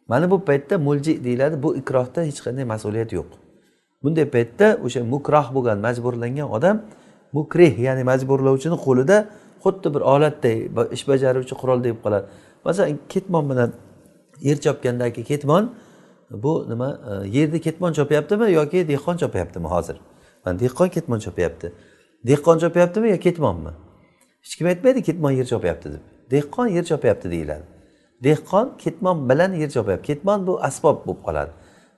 [0.08, 1.63] Mana bu paytda mulji deyiladi.
[1.63, 3.30] Bu ikrohda hech qanday mas'uliyat yo'q.
[4.04, 6.82] Bunday paytda o'sha mukroh bo'lgan majburlangan odam
[7.38, 9.17] mukrih ya'ni majburlovchini qo'lida
[9.63, 10.58] xuddi bir olatday
[10.95, 12.26] ish bajaruvchi qurolday bo'lib qoladi.
[12.65, 13.69] Masalan ketmon bilan
[14.47, 15.63] yer chopgandagi ketmon
[16.34, 19.98] bu nima e, yerda yerni ketmon chopyaptimi yoki dehqon chopyaptimi hozir?
[20.46, 21.74] Mana dehqon ketmon chopyapti.
[22.28, 23.69] Dehqon chopyaptimi yo ketmonmi?
[24.41, 26.04] Hech kim aytmaydi ketmon yer chopyapti deb.
[26.32, 27.63] Dehqon yer chopyapti deyiladi.
[28.24, 30.06] Dehqon ketmon bilan yer chopyapti.
[30.08, 31.52] Ketmon bu asbob bo'lib qoladi.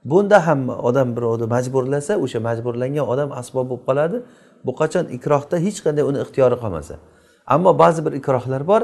[0.05, 4.17] Bunda ham odam birovni majburlasa o'sha majburlangan odam asbob bo'lib qoladi.
[4.65, 6.95] Bu qachon ikrohda hech qanday uni ixtiyori qolmasa.
[7.47, 8.81] Ammo ba'zi bir ikrohlar bor.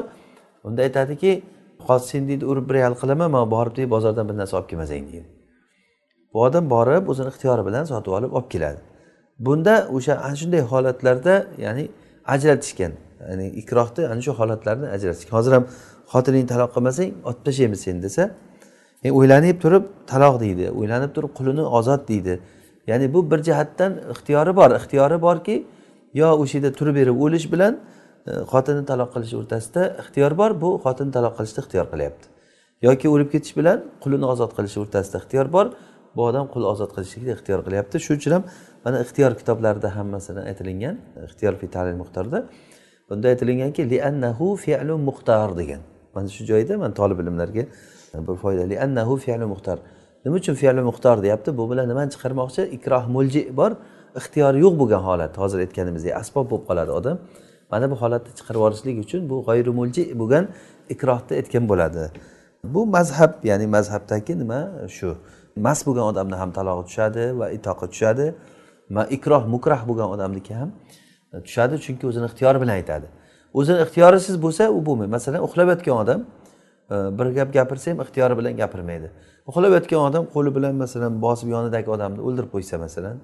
[0.64, 1.42] Unda aytadiki
[1.86, 5.06] hozir sen deydi urib bir yal qilaman man borib deydi bozordan bir narsa olib kelmasang
[5.12, 5.41] deydi.
[6.34, 8.80] Bu odam borib o'zini ixtiyori bilan sotib olib olib keladi.
[9.38, 11.84] Bunda o'sha ana shunday holatlarda ya'ni
[12.34, 12.92] ajratishgan
[13.28, 15.32] ya'ni ikrohni ana shu holatlarni ajratishgan.
[15.38, 15.64] Hozir ham
[16.12, 18.22] xotiningni taloq qilmasang otib tashlaymiz seni desa
[19.04, 22.34] e, o'ylanib turib taloq deydi o'ylanib turib qulini ozod deydi.
[22.90, 24.70] Ya'ni bu bir jihatdan ixtiyori bor.
[24.80, 25.56] Ixtiyori borki
[26.20, 27.72] yo o'sha yerda turib berib o'lish bilan
[28.26, 32.26] e, xotinni taloq qilish o'rtasida ixtiyor bor bu xotinni taloq qilishni ixtiyor qilyapti.
[32.86, 35.66] Yoki o'lib ketish bilan qulini ozod qilish o'rtasida ixtiyor bor
[36.16, 37.96] bu odam qul ozod qilishlikni ixtiyor qilyapti.
[38.04, 38.44] Shuning uchun ham
[38.84, 40.96] mana ixtiyor kitoblarida hammasini aytilingan
[41.26, 42.38] ixtiyor fi talil muxtorda
[43.08, 45.80] bunda aytilinganki liannahu fi'lu muxtar degan.
[46.14, 47.64] Mana shu joyda man tolib ilmlarga
[48.26, 49.78] bir foyda liannahu fi'lu muxtar
[50.24, 51.50] nima uchun fe'li muxtor deyapti?
[51.58, 52.62] Bu bilan nimani chiqarmoqchi?
[52.76, 53.72] Ikroh mulji bor
[54.20, 55.32] ixtiyori yo'q bo'lgan holat.
[55.42, 57.16] Hozir aytganimizdek asbob bo'lib qoladi odam.
[57.72, 60.44] Mana bu holatni chiqarib yuborishlik uchun bu g'oyri mulji bo'lgan
[60.94, 62.04] ikrohni aytgan bo'ladi.
[62.74, 64.60] Bu mazhab ya'ni mazhabdagi nima?
[64.96, 65.10] Shu.
[65.56, 68.26] Mast bo'lgan odamni ham talog'i tushadi va itoqi tushadi
[69.16, 70.72] ikroh mukrah bo'lgan odamniki ham
[71.32, 71.74] e, tushadi.
[71.84, 73.06] Chunki o'zini ixtiyori bilan aytadi.
[73.54, 75.10] O'zini ixtiyorisiz bo'lsa u bo'lmaydi.
[75.10, 76.20] Masalan uxlab yotgan odam
[76.90, 79.10] e, bir gap gapirsa ham ixtiyori bilan gapirmaydi.
[79.46, 83.16] Uxlab yotgan odam qo'li bilan masalan bosib yonidagi odamni o'ldirib qo'ysa masalan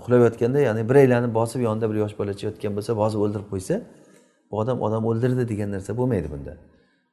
[0.00, 3.74] uxlab yotganda ya'ni biraylarni bosib yonida bir yosh bolacha yotgan bo'lsa bosib o'ldirib qo'ysa
[4.50, 6.54] bu odam odam o'ldirdi degan narsa bo'lmaydi bunda.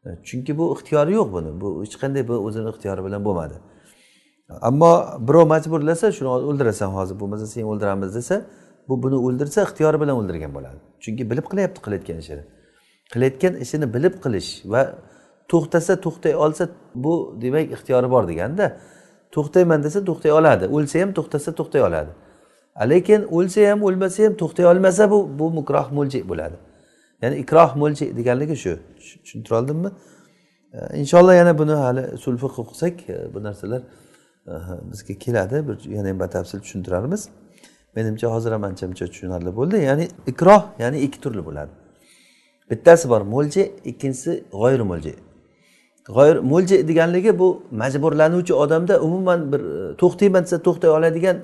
[0.05, 1.51] E, chunki bu ixtiyori yo'q buni.
[1.61, 3.55] Bu hech qanday bu o'zini ixtiyori bilan bo'lmadi.
[4.61, 4.91] Ammo
[5.27, 8.35] birov majburlasa shuni o'ldirasan hozir bo'lmasa seni o'ldiramiz desa
[8.89, 10.79] bu buni o'ldirsa ixtiyori bilan o'ldirgan bo'ladi.
[11.03, 12.43] Chunki bilib qilyapti qilayotgan ishini.
[13.13, 14.81] Qilayotgan ishini bilib qilish va
[15.51, 16.63] to'xtasa to'xtay olsa
[17.03, 18.65] bu demak ixtiyori bor deganda
[19.35, 20.65] to'xtayman desa to'xtay oladi.
[20.75, 22.11] O'lsa ham to'xtasa to'xtay oladi.
[22.91, 26.57] Lekin o'lsa ham o'lmasa ham to'xtay olmasa bu bu mukroh mo'lji bo'ladi.
[27.21, 28.73] Ya'ni ikroh mo'lji deganligi shu.
[29.23, 29.89] Tushuntira oldimmi
[30.93, 33.81] inshaalloh yana buni hali usul fiq o'qisak e, bu narsalar
[34.91, 37.29] bizga keladi bir yana ham batafsil tushuntirarmiz.
[37.95, 39.77] Menimcha hozir ham ancha muncha tushunarli bo'ldi.
[39.77, 41.71] Ya'ni ikroh ya'ni ikki turli bo'ladi.
[42.71, 45.15] Bittasi bor mo'lji ikkinchisi g'oyir mo'lji
[46.07, 51.37] g'oyir mo'lji deganligi bu majburlanuvchi odamda umuman bir e, to'xtayman desa to'xtay oladigan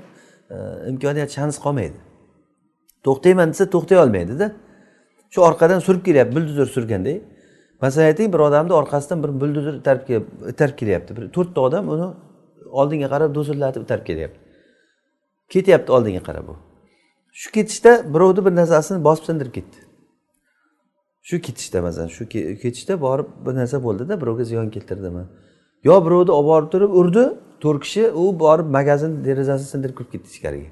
[0.49, 0.55] e,
[0.89, 1.97] imkoniyat shans qolmaydi.
[3.03, 4.51] To'xtayman desa to'xtay olmaydida.
[5.29, 7.21] Shu orqadan surib kelyapti buldozer surganday
[7.81, 9.73] masalan ayting bir odamni orqasidan bir buldozor
[10.53, 11.17] itarib kelyapti.
[11.17, 12.07] Bir to'rtta odam uni
[12.71, 14.39] oldinga qarab do'sillatib itarib ketyapti.
[15.53, 16.56] Ketyapti oldinga qarab u.
[17.32, 19.77] Shu ketishda birovni bir narsasini bosib sindirib ketdi.
[21.27, 22.23] Shu ketishda masalan shu
[22.63, 25.23] ketishda borib bir narsa bo'ldida birovga ziyon keltirdimi?
[25.84, 27.23] Yo birovni olib borib turib urdi
[27.63, 30.69] to'rt kishi u borib magazin derazasini sindirib kirib ketdi ichkariga.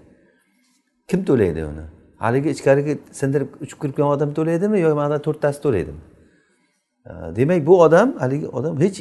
[1.10, 1.86] Kim to'laydi uni?
[2.26, 6.02] Haligi ichkariga sindirib uchib kirib kelgan odam to'laydimi yo mana to'rttasi to'laydimi?
[7.38, 8.98] Demak bu odam haligi odam hech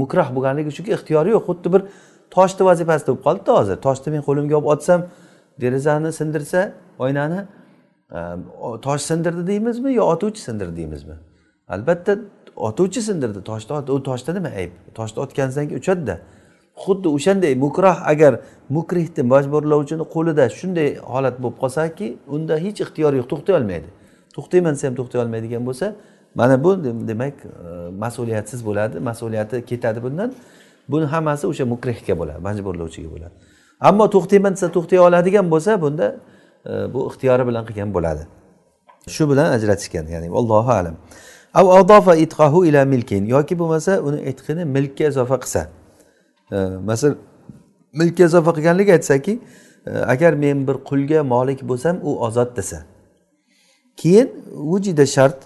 [0.00, 1.82] mukrah bo'lganligi uchun ixtiyori yo'q xuddi bir
[2.30, 3.76] toshni vazifasi bo'lib qoldida hozir.
[3.86, 5.06] Toshni men qo'limga olib otsam
[5.60, 7.40] derazani sindirsa oynani
[8.16, 8.18] e,
[8.86, 11.16] tosh sindirdi deymizmi yo otuvchi sindirdi deymizmi?
[11.68, 12.18] Albatta
[12.56, 13.44] otuvchi sindirdi.
[13.44, 14.70] Toshni u toshda nima ayb?
[14.94, 16.20] Toshni otgansan keyin uchadida.
[16.84, 18.40] Xuddi o'shanday mukroh agar
[18.76, 23.88] mukrihni majburlovchini qo'lida shunday holat bo'lib qolsaki unda hech ixtiyor yo'q to'xtay olmaydi.
[24.36, 25.86] To'xtayman desa ham to'xtay olmaydigan bo'lsa
[26.34, 26.70] mana bu
[27.10, 27.48] demak e,
[28.04, 28.96] mas'uliyatsiz bo'ladi.
[29.08, 30.30] Mas'uliyati ketadi bundan.
[30.92, 33.34] Buni hammasi o'sha mukrihga bo'ladi majburlovchiga bo'ladi.
[33.88, 36.06] Ammo to'xtayman desa to'xtay oladigan bo'lsa bunda
[36.70, 38.22] e, bu ixtiyori bilan qilgan bo'ladi.
[39.14, 40.96] Shu bilan ajratishgan ya'ni allohu alam.
[41.60, 45.62] Av adofa itqahu ila milkin yoki bo'lmasa uni itqini milkka izofa qilsa.
[46.52, 46.56] E,
[46.88, 47.16] masalan
[48.00, 49.34] milkka izofa qilganligi aytsaki
[49.86, 52.78] e, agar men bir qulga molik bo'lsam u ozod desa.
[54.00, 54.28] Keyin
[54.70, 55.38] vujida shart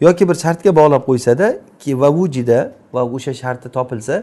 [0.00, 1.46] yoki bir shartga bog'lab qo'ysada
[2.02, 4.16] va vujida va o'sha sharti topilsa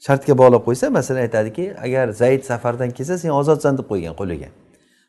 [0.00, 4.48] shartga bog'lab qo'ysa masalan aytadiki agar zayd safardan kelsa sen ozodsan deb qo'ygan quliga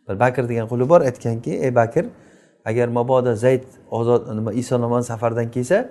[0.10, 2.06] bir bakr degan quli bor aytganki ey bakr
[2.65, 5.89] agar mabodo zayd ozod nima eson safardan kelsa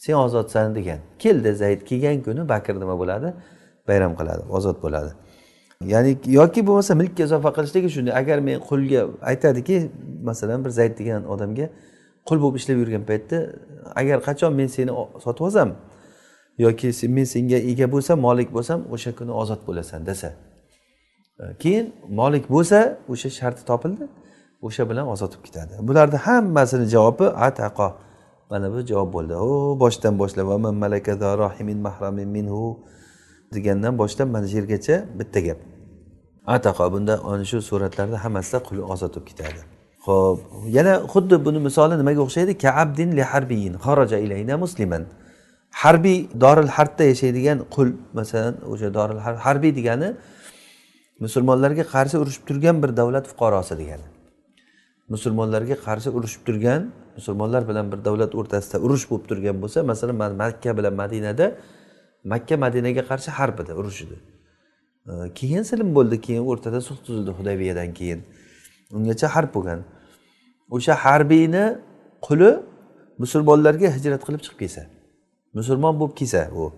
[0.00, 0.98] sen ozodsan degan.
[1.18, 3.32] Keldi zayd kelgan kuni bakr nima bo'ladi?
[3.88, 5.10] Bayram qiladi ozod bo'ladi.
[5.84, 9.76] Ya'ni yoki bo'lmasa milkka izofa qilishligi shunday agar men qulga aytadiki
[10.28, 11.66] masalan bir zayd degan odamga
[12.28, 13.38] qul bo'lib ishlab yurgan paytda
[14.00, 14.92] agar qachon men seni
[15.24, 15.68] sotib olsam
[16.64, 20.28] yoki men senga ega bo'lsam molik bo'lsam o'sha kuni ozod bo'lasan desa.
[21.62, 21.86] Keyin
[22.20, 22.78] molik bo'lsa
[23.12, 24.04] o'sha sharti topildi
[24.66, 25.72] o'sha bilan ozod bo'lib ketadi.
[25.88, 27.88] Bularni hammasini javobi ataqo
[28.50, 29.34] mana bu javob bo'ldi.
[29.48, 30.46] U boshdan boshlab
[32.36, 32.62] minhu
[33.54, 35.58] degandan boshlab mana shu yergacha bitta gap.
[36.54, 39.60] Ataqo bunda ana shu suratlarda hammasida qul ozod bo'lib ketadi.
[40.06, 40.38] Ho'p
[40.76, 42.52] yana xuddi buni misoli nimaga o'xshaydi?
[42.64, 45.02] Kaabdin li harbiyin xaraja ilayna musliman.
[45.70, 50.08] Harbiy doril harbda yashaydigan qul masalan o'sha doril harbiy degani
[51.20, 54.06] musulmonlarga qarshi urushib turgan bir davlat fuqarosi degani.
[55.14, 60.70] Musulmonlarga qarshi urushib turgan musulmonlar bilan bir davlat o'rtasida urush bo'lib turgan bo'lsa masalan makka
[60.78, 61.46] bilan madinada
[62.32, 64.16] makka madinaga qarshi harb edi urush edi.
[65.38, 68.20] Keyin silim bo'ldi keyin o'rtada sulh tuzildi hudaybiyadan keyin.
[68.96, 69.80] Ungacha harb bo'lgan.
[70.76, 71.64] O'sha harbiyni
[72.26, 72.50] quli
[73.22, 74.82] musulmonlarga hijrat qilib chiqib kelsa.
[75.54, 76.72] Musulmon bo'lib kelsa u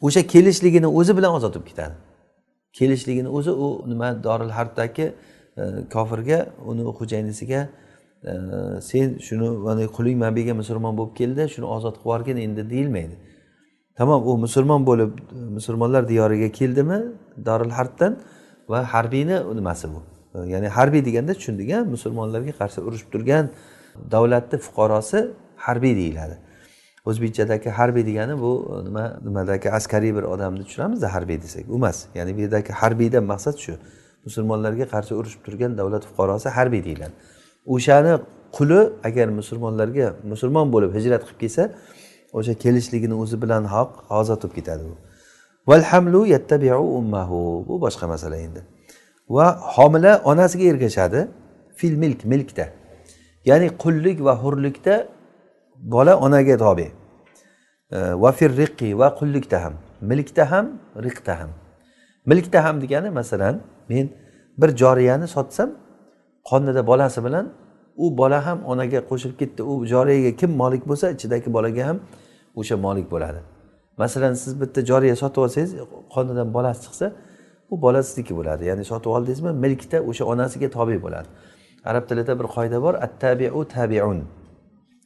[0.00, 1.94] o'sha kelishligini o'zi bilan ozod bo'lib ketadi.
[2.78, 5.06] Kelishligini o'zi u nima doril harbdagi
[5.56, 6.38] e, kofirga
[6.70, 7.60] uni xo'jayinisiga
[8.30, 8.32] e,
[8.88, 13.16] sen shuni mana quling mabiyga musulmon bo'lib keldi shuni ozod qilib yuborgin endi deyilmaydi.
[13.98, 15.12] Tamom u musulmon bo'lib
[15.56, 16.98] musulmonlar diyoriga keldimi?
[17.48, 18.12] Doril harbdan
[18.68, 20.00] va harbiyni nimasi bu?
[20.34, 23.44] E, ya'ni harbiy deganda tushundik a musulmonlarga qarshi urushib turgan
[24.12, 25.18] davlatni fuqarosi
[25.66, 26.36] harbiy deyiladi.
[27.08, 31.98] O'zbekchadagi harbiy degani bu e, nima nimadagi askariy bir odamni tushunamizda harbiy desak u emas.
[32.14, 33.74] Ya'ni bu yerdagi harbiydan maqsad shu.
[34.26, 37.14] Musulmonlarga qarshi urushib turgan davlat fuqarosi harbiy deyiladi.
[37.74, 38.12] O'shani
[38.56, 41.62] quli agar musulmonlarga musulmon bo'lib hijrat qilib kelsa
[42.38, 43.90] o'sha kelishligini o'zi bilan haq
[44.20, 44.94] ozod bo'lib ketadi u
[45.66, 47.64] valhamlu yattabiu ummahu.
[47.68, 48.60] Bu boshqa masala endi.
[49.28, 51.28] Va homila onasiga ergashadi.
[51.76, 52.66] Fil milk milkda.
[53.44, 54.94] Ya'ni qullik va hurlikda
[55.82, 56.88] bola onaga tobe.
[57.90, 61.50] E, va firriqi va qullikda ham milkda ham riqda ham.
[62.26, 64.10] Milkda ham degani masalan men
[64.58, 65.70] bir joriyani sotsam
[66.44, 67.52] qonida bolasi bilan
[67.96, 69.62] u bola ham onaga qo'shilib ketdi.
[69.62, 71.98] U joriyaga kim molik bo'lsa ichidagi bolaga ham
[72.56, 73.40] o'sha molik bo'ladi.
[73.98, 75.74] Masalan siz bitta joriya sotib olsangiz
[76.14, 77.06] qonidan bolasi chiqsa
[77.70, 78.64] u bola sizniki bo'ladi.
[78.64, 81.28] Ya'ni sotib oldingizmi milkda o'sha onasiga tobe bo'ladi.
[81.84, 84.18] Arab tilida bir qoida bor attabiu tabiun.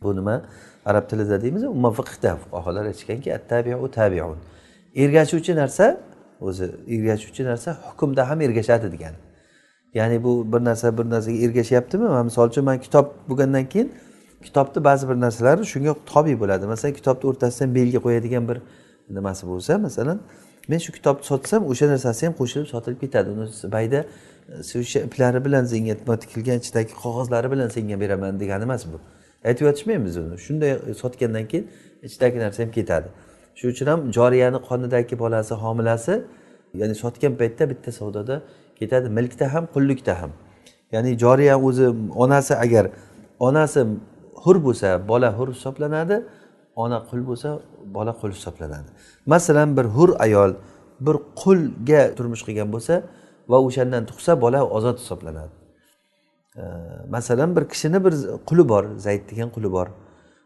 [0.03, 0.43] Bu nima?
[0.85, 4.39] Arab tilida deymiz umuman fiqda fuqarolar aytishganki attabiu tabiun.
[4.95, 6.01] Ergashuvchi narsa
[6.41, 9.19] o'zi ergashuvchi narsa hukmda ham ergashadi degani
[9.95, 12.25] ya'ni bu bir narsa bir narsaga ergashyaptimi?
[12.25, 13.93] Misol uchun man kitob bo'lgandan keyin
[14.43, 16.67] kitobni ba'zi bir narsalari shunga tobe bo'ladi.
[16.67, 18.59] Masalan kitobni o'rtasidan belgi qo'yadigan bir
[19.11, 20.21] nimasi bo'lsa masalan
[20.69, 23.31] men shu kitobni sotsam o'sha narsasi ham qo'shilib sotilib ketadi.
[23.31, 24.05] Uni bayda
[24.49, 28.99] e, o'sha iplari bilan senga tikilgan ichidagi qog'ozlari bilan senga beraman degani emas bu.
[29.45, 30.37] Aytib yotishmaymiz uni.
[30.47, 30.73] Shunday
[31.03, 31.65] sotgandan keyin
[32.03, 33.09] ichidagi narsa ham ketadi.
[33.59, 36.15] Shuning uchun ham joriyani qonidagi bolasi homilasi
[36.81, 38.43] ya'ni sotgan paytda bitta savdoda
[38.81, 39.07] ketadi.
[39.19, 40.31] Milkda ham qullikda ham.
[40.93, 41.87] Ya'ni joriya o'zi
[42.23, 42.85] onasi agar
[43.39, 43.81] onasi
[44.45, 46.17] hur bo'lsa bola hur hisoblanadi
[46.77, 47.49] ona qul bo'lsa
[47.97, 48.91] bola qul hisoblanadi.
[49.27, 50.51] Masalan bir hur ayol
[51.07, 52.95] bir qulga turmush qilgan bo'lsa
[53.51, 55.60] va o'shandan tug'sa bola ozod hisoblanadi.
[57.09, 58.15] Masalan bir kishini bir
[58.49, 59.87] quli bor zayd degan quli bor.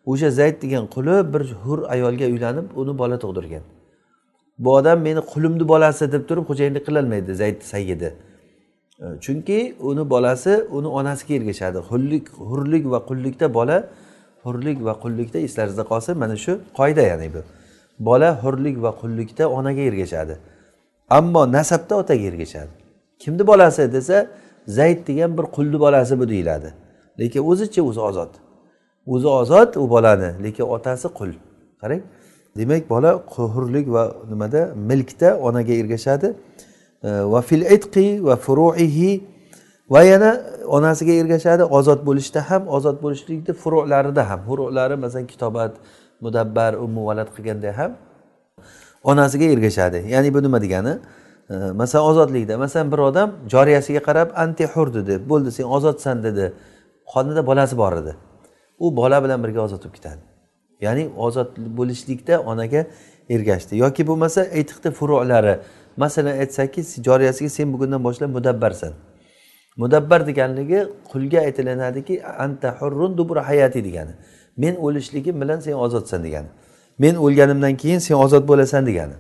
[0.06, 3.62] O'sha zayd degan quli bir hur ayolga uylanib uni bola tug'dirgan.
[4.58, 8.14] Bu odam meni qulimni bolasi deb turib xo'jayinlik qilolmaydi zayd sayyidi.
[9.20, 11.78] Chunki uni bolasi uni onasiga ergashadi.
[11.78, 13.88] Hurlik hurlik va qullikda bola
[14.44, 17.40] hurlik va qullikda eslaringizda qolsin mana shu qoida ya'ni bu.
[17.98, 20.34] Bola hurlik va qullikda onaga ergashadi.
[21.10, 22.72] Ammo nasabda otaga ergashadi.
[23.22, 24.26] Kimni bolasi desa
[24.66, 26.74] zayd degan bir qulni bolasi bu deyiladi.
[27.20, 28.33] Lekin o'zichi o'zi ozod.
[29.07, 31.31] O'zi ozod u bolani lekin otasi qul.
[31.81, 32.03] Qarang
[32.57, 33.11] demak bola
[33.55, 36.35] hurlik va nimada milkda onaga ergashadi.
[37.03, 39.11] Va fil itqi va furuihi
[39.90, 40.31] va yana
[40.66, 41.62] onasiga ergashadi.
[41.62, 44.40] Ozod bo'lishda ham ozod bo'lishlikni furularida ham.
[44.48, 45.72] Furulari masalan kitobat
[46.20, 47.92] mudabbar umuvalat qilganda ham
[49.05, 49.98] onasiga ergashadi.
[50.14, 50.94] Ya'ni bu nima degani?
[51.48, 55.28] Masalan ozodlikda masalan bir odam joriyasiga qarab anti hur dedi.
[55.28, 56.52] Bo'ldi sen ozodsan dedi.
[57.12, 58.14] Qonida bolasi bor edi.
[58.78, 60.20] U bola bilan birga ozod bo'lib ketadi.
[60.80, 62.87] Ya'ni ozod bo'lishlikda onaga
[63.30, 63.76] ergashdi.
[63.76, 65.59] Yoki bo'lmasa etiqni furulari.
[65.96, 68.92] Masalan aytsakki joriyasiga sen bugundan boshlab mudabbarsan.
[69.76, 74.11] Mudabbar deganligi qulga aytilinadiki anta hurrun dubura hayati degani.
[74.57, 76.48] Men o'lishligim bilan sen ozodsan degani.
[76.98, 79.14] Men o'lganimdan keyin sen ozod bo'lasan degani.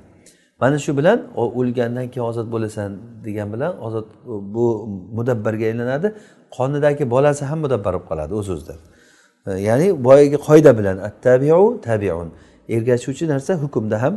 [0.64, 1.18] Mana shu bilan
[1.58, 2.90] o'lgandan keyin ozod bo'lasan
[3.26, 4.06] degan bilan ozod
[4.54, 4.66] bu
[5.16, 6.08] mudabbarga aylanadi.
[6.56, 8.78] Qonidagi bolasi ham mudabbar bo'lib qoladi o'z o'zidan.
[9.68, 12.28] Ya'ni boyagi qoida bilan attabiu tabiun
[12.76, 14.14] ergashuvchi narsa hukmda ham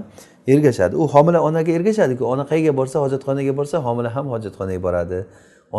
[0.53, 0.93] ergashadi.
[0.95, 5.19] U homila onaga ergashadiku ona qayerga borsa hojatxonaga borsa homila ham hojatxonaga boradi.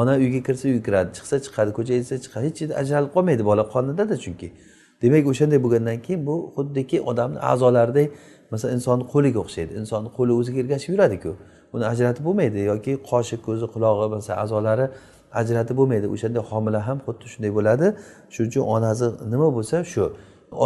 [0.00, 4.16] Ona uyga kirsa uyga kiradi chiqsa chiqadi ko'chaga chiqsa chiqadi hech ajralib qolmaydi bola qonidada
[4.24, 4.48] chunki.
[5.02, 8.08] Demak o'shanday bo'lgandan keyin bu xuddiki odamni a'zolaridek
[8.52, 9.72] masalan insonni qo'liga o'xshaydi.
[9.80, 11.32] Insonni qo'li o'ziga ergashib yuradiku.
[11.74, 14.86] Uni ajratib bo'lmaydi yoki qoshi ko'zi qulog'i masalan a'zolari
[15.40, 16.06] ajratib bo'lmaydi.
[16.14, 17.86] O'shanda homila ham xuddi shunday bo'ladi.
[18.34, 20.02] Shuning uchun onasi nima bo'lsa shu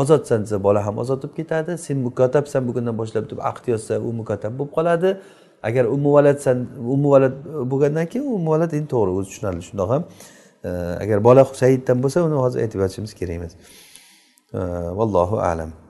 [0.00, 1.72] ozodsan desa bola ham ozod bo'lib ketadi.
[1.86, 5.10] Sen mukotabsan bugundan boshlab deb aqd yozsa u mukotab bo'lib qoladi.
[5.68, 6.56] Agar umuvaladsan
[6.94, 7.34] umuvalad
[7.70, 10.02] bo'lgandan keyin umuvalad endi to'g'ri o'zi tushunarli shundoq ham.
[11.04, 13.52] Agar bola saiddan bo'lsa uni hozir aytib yotishimiz kerak emas.
[14.98, 15.81] Vallohu alam.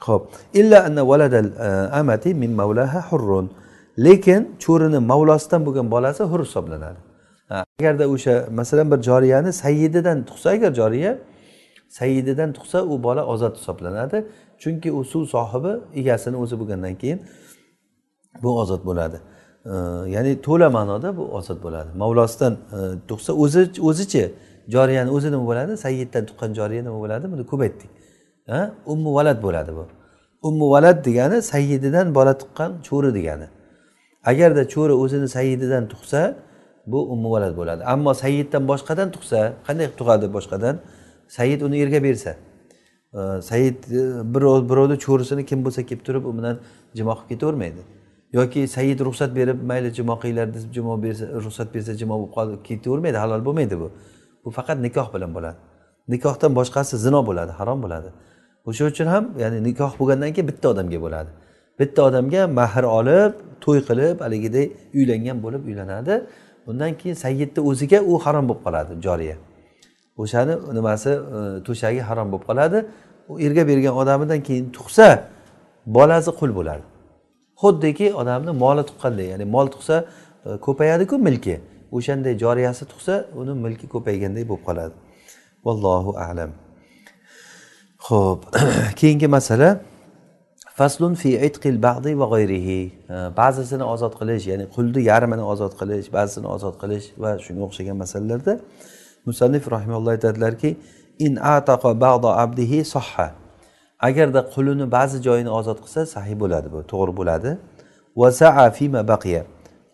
[0.00, 1.68] Ho'p illa anna valadal e,
[2.00, 3.50] amati min mavlaha hurrun.
[3.98, 6.98] Lekin cho'rini mavlosidan bo'lgan bolasi hur hisoblanadi.
[7.50, 11.18] Agarda o'sha masalan bir joriyani sayyididan tug'sa agar joriya
[11.88, 14.26] sayyididan tug'sa u bola ozod hisoblanadi.
[14.58, 17.22] Chunki u suv sohibi egasini o'zi bo'lgandan keyin
[18.42, 19.18] bu ozod bo'ladi.
[19.64, 19.74] E,
[20.14, 21.90] ya'ni to'la ma'noda bu ozod bo'ladi.
[22.02, 22.78] Mavlosidan e,
[23.08, 24.24] tug'sa o'zi o'zichi
[24.74, 25.72] joriyani o'zi nima bo'ladi?
[25.76, 27.24] Sayyiddan tuqqan joriya nima bo'ladi?
[27.32, 28.03] Buni ko'paytdik
[28.86, 29.86] ummu valad bo'ladi bu.
[30.42, 33.46] Ummu valad degani sayyididan bola tuqqan cho'ri degani.
[34.24, 36.36] Agarda cho'ri o'zini sayyididan tug'sa
[36.86, 37.84] bu ummu valad bo'ladi.
[37.84, 40.78] Ammo sayyiddan boshqadan tug'sa qanday tug'adi boshqadan?
[41.28, 42.36] Sayyid uni erga bersa.
[43.40, 46.56] Sayyid e, birov birovni cho'risini kim bo'lsa kelib turib u bilan
[46.94, 47.82] jimo qilib ketavermaydi.
[48.32, 52.60] Yoki sayyid ruxsat berib mayli jimo qilinglar deb jimo bersa ruxsat bersa jimo bo'lib qolib
[52.68, 53.88] ketavermaydi halol bo'lmaydi bu.
[54.44, 55.58] Bu faqat nikoh bilan bo'ladi.
[56.08, 58.10] Nikohdan boshqasi zino bo'ladi harom bo'ladi.
[58.68, 61.30] O'sha uchun ham ya'ni nikoh bo'lgandan keyin bitta odamga bo'ladi.
[61.80, 63.32] Bitta odamga mahr olib
[63.64, 64.66] to'y qilib haligiday
[64.98, 66.14] uylangan bo'lib uylanadi.
[66.70, 69.36] Undan keyin sayyidni o'ziga u harom bo'lib qoladi joriya.
[70.22, 72.78] O'shani nimasi e, to'shagi harom bo'lib qoladi.
[73.30, 75.08] U erga bergan odamidan keyin tug'sa
[75.96, 76.84] bolasi qul bo'ladi.
[77.62, 79.96] Xuddiki odamni moli tuqqanday ya'ni mol tug'sa
[80.46, 81.56] e, ko'payadiku milki.
[81.96, 84.94] O'shanday joriyasi tug'sa uni milki ko'payganday bo'lib qoladi.
[85.66, 86.63] Vallohu alam.
[88.08, 88.40] Ho'p
[89.00, 89.80] keyingi masala.
[90.78, 92.80] Faslun fi itqil ba'di va g'ayrihi.
[93.40, 98.54] Ba'zisini ozod qilish ya'ni qulni yarmini ozod qilish ba'zisini ozod qilish va shunga o'xshagan masalalarda
[99.28, 100.70] musannif rahimalloh aytadilarki
[101.26, 103.26] in ataqa ba'da abdihi sohha
[104.08, 107.50] agarda qulini ba'zi joyini ozod qilsa sahiy bo'ladi bu to'g'ri bo'ladi.
[108.20, 109.42] Va saa fima baqiya.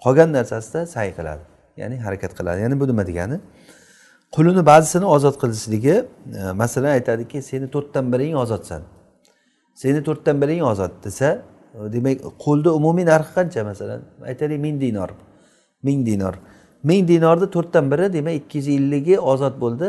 [0.05, 1.43] Qolgan narsasida sahiy qiladi
[1.81, 2.59] ya'ni harakat qiladi.
[2.65, 3.37] Ya'ni bu nima degani?
[4.37, 5.97] Qulini ba'zisini ozod qilishligi
[6.41, 8.83] e, masalan aytadiki seni to'rtdan biring ozodsan.
[9.75, 11.29] Seni to'rtdan biring ozod desa
[11.75, 14.01] e, demak qo'lni umumiy narxi qancha masalan?
[14.31, 15.11] Aytaylik ming dinor.
[15.83, 16.35] Ming dinor.
[16.89, 19.89] Ming dinorni to'rtdan biri demak ikki yuz elligi ozod bo'ldi.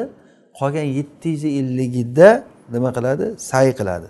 [0.60, 2.30] Qolgan yetti yuz elligida
[2.74, 3.26] nima qiladi?
[3.50, 4.08] Say qiladi.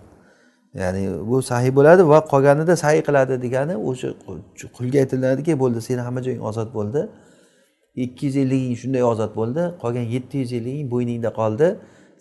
[0.81, 4.07] Ya'ni bu sahiy bo'ladi va qolganida sahiy qiladi degani o'sha
[4.77, 7.01] qulga aytiladiki bo'ldi seni hamma joying ozod bo'ldi.
[7.95, 11.67] Ikki yuz elliging shunday ozod bo'ldi qolgan yetti yuz elliging bo'yningda qoldi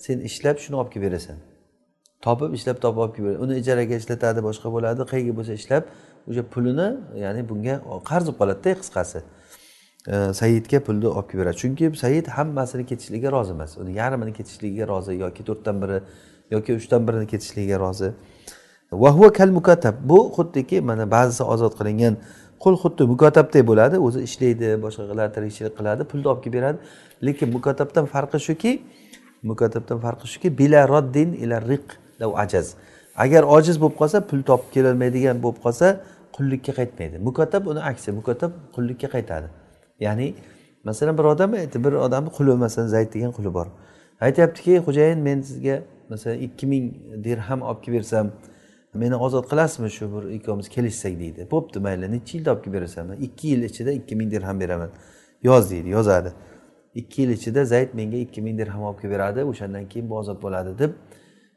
[0.05, 1.37] sen ishlab shuni olib kelib berasan.
[2.27, 5.85] Topib ishlab topib olib kelib uni ijaraga ishlatadi boshqa bo'ladi qayerga bo'lsa ishlab
[6.31, 6.89] o'sha pulini
[7.25, 7.75] ya'ni bunga
[8.11, 9.21] qarz bo'lib qoladida qisqasi.
[10.41, 11.57] Saidga pulni olib kelib beradi.
[11.62, 13.79] Chunki said hammasini ketishligiga rozi emas.
[13.83, 15.99] Uni yarmini ketishligiga rozi yoki to'rtdan biri
[16.55, 18.09] yoki uchdan birini ketishligiga rozi.
[18.93, 22.14] Vahva kal mukatab bu xuddiki mana ba'zisi ozod qilingan
[22.62, 26.78] qul xuddi mukotabdek bo'ladi o'zi ishlaydi boshqa qiladi tirikchilik qiladi pulni olib kelib beradi.
[27.26, 28.72] Lekin mukotabdan farqi shuki
[29.50, 31.86] mukotabdan farqi shuki bila roddin ila riq
[32.44, 32.66] ajaz
[33.24, 35.86] agar ojiz bo'lib qolsa pul topib kelolmaydigan bo'lib qolsa
[36.36, 37.16] qullikka qaytmaydi.
[37.28, 39.48] Mukotab uni aksi mukotab qullikka qaytadi.
[40.06, 40.26] Ya'ni
[40.88, 41.50] masalan bir odam
[41.84, 43.66] bir odamni quli masalan zayd degan quli bor.
[44.26, 45.76] Aytyaptiki xo'jayin men sizga
[46.12, 46.84] masalan ikki ming
[47.24, 48.26] dirham olib kelib bersam
[48.95, 51.47] meni ozod qilasizmi shu bir ikkovimiz kelishsak deydi.
[51.51, 53.12] Bo'pti mayli necha yilda olib kelib berasan?
[53.26, 54.91] Ikki yil ichida ikki ming dirham beraman.
[55.43, 56.32] Yoz deydi yozadi.
[56.95, 60.43] Ikki yil ichida zayd menga ikki ming dirham olib kelib beradi o'shandan keyin bu ozod
[60.43, 60.91] bo'ladi deb.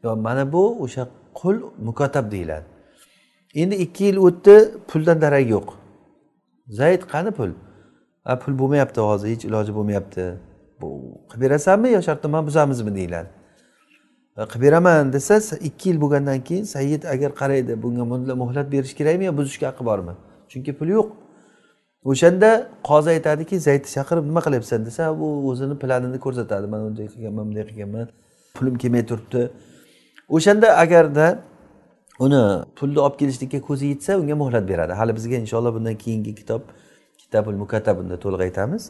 [0.03, 1.57] Yo mana bu o'sha qul
[1.87, 2.65] mukotab deyiladi.
[3.55, 4.55] Endi ikki yil o'tdi
[4.87, 5.67] puldan darak yo'q.
[6.67, 7.51] Zayd qani pul?
[8.25, 10.23] A pul bo'lmayapti hozir hech iloji bo'lmayapti.
[11.29, 13.29] Qilib berasanmi yo shartnomani buzamizmi deyiladi.
[14.37, 18.03] E, qilib beraman desa ikki yil bo'lgandan keyin sayyid agar qaraydi bunga
[18.43, 20.13] muhlat berish kerakmi yo buzishga haqqi bormi?
[20.51, 21.09] Chunki pul yo'q.
[22.11, 22.49] O'shanda
[22.89, 26.65] qozi aytadiki zaydni chaqirib nima qilyapsan desa u o'zini planini ko'rsatadi.
[26.73, 28.07] Man unday qilganman bunday qilganman
[28.57, 29.41] pulim kelmay turibdi.
[30.35, 31.27] O'shanda agarda
[32.25, 32.41] uni
[32.77, 34.93] pulni olib kelishlikka ko'zi yetsa unga muhlat beradi.
[34.99, 36.61] Hali bizga inshaalloh bundan keyingi kitob
[37.21, 38.83] kitabul mukatabunda to'liq aytamiz.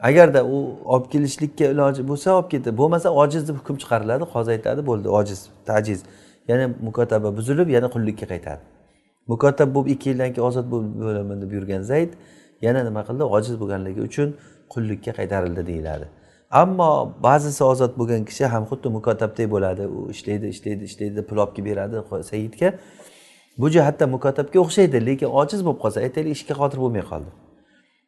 [0.00, 4.86] Agarda u olib kelishlikka iloji bo'lsa olib ketdi bo'lmasa ojiz deb hukm chiqariladi qozi aytadi
[4.86, 6.02] bo'ldi ojiz tajiz.
[6.48, 8.60] Yana mukotaba buzilib yana qullikka qaytadi.
[9.26, 12.12] Mukotab bo'lib ikki yildan keyin ozod bo'laman deb yurgan zayd
[12.66, 13.24] yana nima qildi?
[13.36, 14.36] Ojiz bo'lganligi uchun
[14.74, 16.06] qullikka qaytarildi deyiladi.
[16.50, 16.90] Ammo
[17.22, 19.88] ba'zisi ozod bo'lgan kishi ham xuddi mukotabdek bo'ladi.
[19.96, 21.96] U ishlaydi ishlaydi ishlaydi pul olib kelib beradi
[22.30, 22.68] saidga.
[23.58, 27.30] Bu jihatdan mukotabga o'xshaydi lekin ojiz bo'lib qolsa aytaylik ishga qodir bo'lmay qoldi.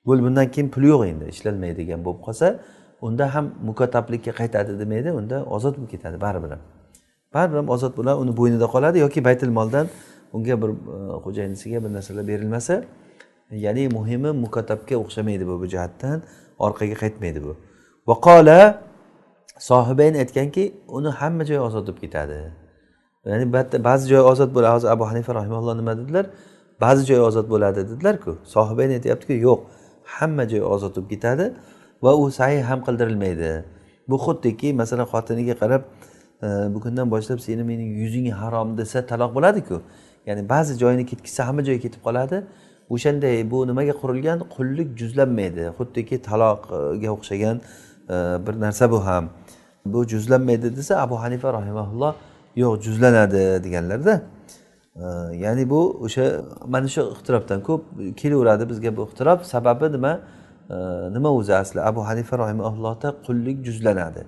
[0.09, 2.47] Bo'ldi bundan keyin pul yo'q endi ishlanmaydigan bo'lib qolsa
[3.07, 6.63] unda ham mukotablikka qaytadi demaydi unda ozod bo'lib ketadi baribir ham.
[7.35, 9.87] Baribir ham ozod bo'ladi uni bo'ynida qoladi yoki baytil moldan
[10.33, 12.75] unga bir e, xo'jayinisiga bir narsalar berilmasa
[13.51, 16.23] ya'ni muhimi mukotabga o'xshamaydi bu bu jihatdan
[16.59, 17.53] orqaga qaytmaydi bu.
[18.11, 18.61] Vaqola
[19.59, 22.39] sohibayn aytganki uni hamma joyi ozod bo'lib ketadi.
[23.27, 23.47] Ya'ni
[23.89, 26.27] ba'zi joyi ozod bo'ladi hozir abu hanifa rahimalloh nima dedilar?
[26.81, 28.33] Ba'zi joyi ozod bo'ladi dedilarku.
[28.55, 29.61] Sohibayn aytyaptiku yo'q
[30.17, 31.47] hamma joy ozod bo'lib ketadi
[32.05, 33.51] va u sahiy ham qildirilmaydi.
[34.09, 35.83] Bu xuddiki masalan xotiniga qarab
[36.43, 39.83] e, bugundan boshlab seni mening yuzing harom desa taloq bo'ladiku.
[40.27, 42.43] Ya'ni ba'zi joyini ketkizsa hamma joyi ketib qoladi.
[42.95, 44.39] O'shanday bu nimaga qurilgan?
[44.55, 45.65] Qullik juzlanmaydi.
[45.79, 47.57] Xuddiki taloqga o'xshagan
[48.15, 49.25] e, bir narsa bu ham.
[49.93, 52.15] Bu juzlanmaydi desa abu hanifa rahimaulloh
[52.63, 54.15] yo'q juzlanadi deganlarda
[55.45, 56.25] ya'ni bu o'sha
[56.67, 57.83] mana shu ixtirobdan ko'p
[58.17, 59.41] kelaveradi bizga bu ixtirob.
[59.43, 60.21] Sababi nima?
[61.15, 61.81] Nima o'zi asli?
[61.81, 64.23] Abu hanifa rohimaullohda qullik juzlanadi.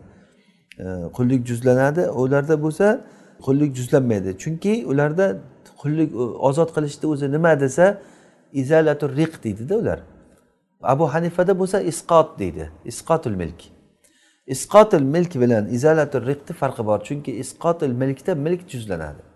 [1.16, 2.02] Qullik juzlanadi.
[2.22, 2.86] Ularda bo'lsa
[3.46, 4.38] qullik juzlanmaydi.
[4.42, 5.26] Chunki ularda
[5.82, 6.10] qullik
[6.48, 7.98] ozod qilishni o'zi nima desa
[8.52, 10.00] izalatu riq deydida ular.
[10.82, 12.70] Abu hanifada bo'lsa isqot deydi.
[12.84, 13.60] Isqotul milk.
[14.46, 16.98] Isqotil milk bilan izalatul riqni farqi bor.
[17.08, 19.29] Chunki isqotil milkda milk juzlanadi.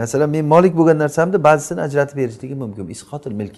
[0.00, 2.88] Masalan men molik bo'lgan narsamni ba'zisini ajratib berishligi mumkin.
[2.88, 3.54] Isqotil milk.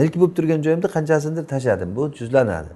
[0.00, 2.72] Milk bo'lib turgan joyimda qanchasidir tashladim bu juzlanadi.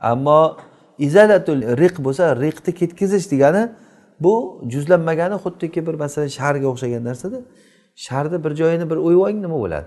[0.00, 0.56] Ammo
[0.98, 3.62] izalatul riq bo'lsa riqni ketkazish degani
[4.24, 4.34] bu
[4.72, 7.38] juzlanmagani xuddiki bir masalan sharga o'xshagan narsada
[8.06, 9.86] sharni bir joyini bir o'yib oling nima bo'ladi?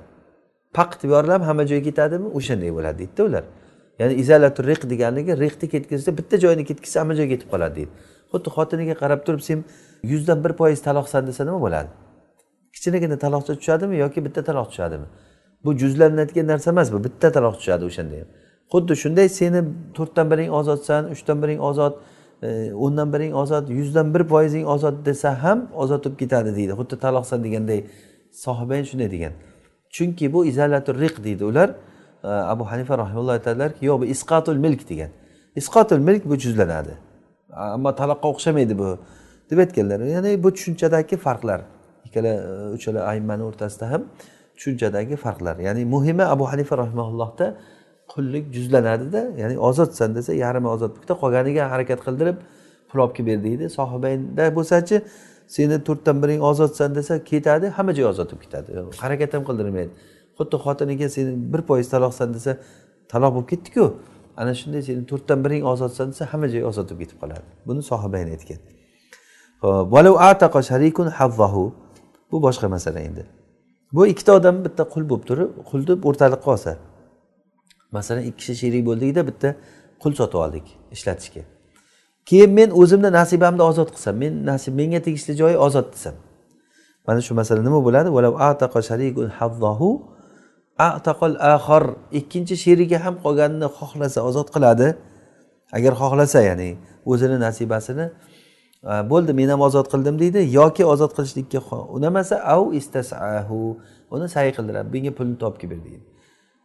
[0.78, 2.28] Paq deb yorilib hamma joyga ketadimi?
[2.38, 3.44] O'shanday bo'ladi deydida ular.
[4.00, 7.92] Ya'ni izalatu riq deganligi riqni ketkazsa bitta joyini ketkazsa hamma joyga ketib qoladi deydi.
[8.32, 9.60] Xuddi xotiniga qarab turib sen
[10.12, 12.05] yuzdan bir foiz taloqsan desa nima bo'ladi?
[12.86, 15.06] Kichkinagina taloqcha tushadimi yoki bitta taloq tushadimi
[15.66, 18.28] bu juzlanadigan narsa emas bu bitta taloq tushadi o'shanda ham.
[18.74, 19.62] Xuddi shunday seni
[19.98, 21.94] to'rtdan biring ozodsan uchdan biring ozod
[22.44, 26.72] e, o'ndan biring ozod yuzdan bir foizing ozod desa ham ozod bo'lib ketadi deydi.
[26.80, 27.80] Xuddi taloqsan deganday
[28.32, 29.34] sohibayn shunday degan.
[29.96, 31.70] Chunki bu izalatul riq deydi ular.
[32.24, 35.10] E, Abu hanifa rahimulloh aytadilarki yo'q bu isqatul milk degan.
[35.56, 36.94] Isqotul milk bu juzlanadi.
[37.50, 38.90] Ammo taloqqa o'xshamaydi bu.
[39.50, 40.00] Deb aytganlar.
[40.00, 41.62] Ya'ni bu tushunchadagi farqlar.
[42.16, 44.02] Ikkala e, uchala aymani o'rtasida ham
[44.56, 45.60] tushunchadagi farqlar.
[45.60, 47.58] Ya'ni muhimi abu hanifa rahimaullohda
[48.08, 52.38] qullik juzlanadida ya'ni ozodsan desa yarmi ozod bitta qolganiga harakat qildirib
[52.90, 53.66] pul olib kelib ber deydi.
[53.78, 55.02] Sohibaynda bo'lsachi
[55.48, 58.70] seni to'rtdan biring ozodsan desa ketadi hamma joy ozod bo'lib ketadi
[59.04, 59.92] harakat ham qildirmaydi.
[60.38, 62.52] Xuddi xotiniga seni bir foiz taloqsan desa
[63.12, 63.86] taloq bo'lib ketdiku.
[64.42, 67.46] Ana shunday seni to'rtdan biring ozodsan desa hamma joy ozod bo'lib ketib qoladi.
[67.68, 68.60] Buni sohibayn aytgan.
[72.32, 73.24] Bu boshqa masala endi.
[73.94, 76.72] Bu ikkita odam bitta qul bo'lib turib qul deb o'rtaliqqa olsa
[77.92, 79.50] masalan ikki kishi sherik bo'ldikda bitta
[80.02, 80.66] qul sotib oldik
[80.96, 81.42] ishlatishga.
[82.30, 86.16] Keyin men o'zimni nasibamni ozod qilsam men nasib menga tegishli joyi ozod desam
[87.08, 88.10] mana shu masala nima bo'ladi?
[92.20, 94.88] Ikkinchi sherigi ham qolganini xohlasa ozod qiladi.
[95.78, 96.70] Agar xohlasa ya'ni
[97.12, 98.06] o'zini nasibasini
[98.86, 101.60] bo'ldi men ham ozod qildim deydi yoki ozod qilishlikka
[101.98, 103.78] unamasa av istasahu
[104.12, 106.04] uni say qildiradi menga pulni topib kelib ber deydi.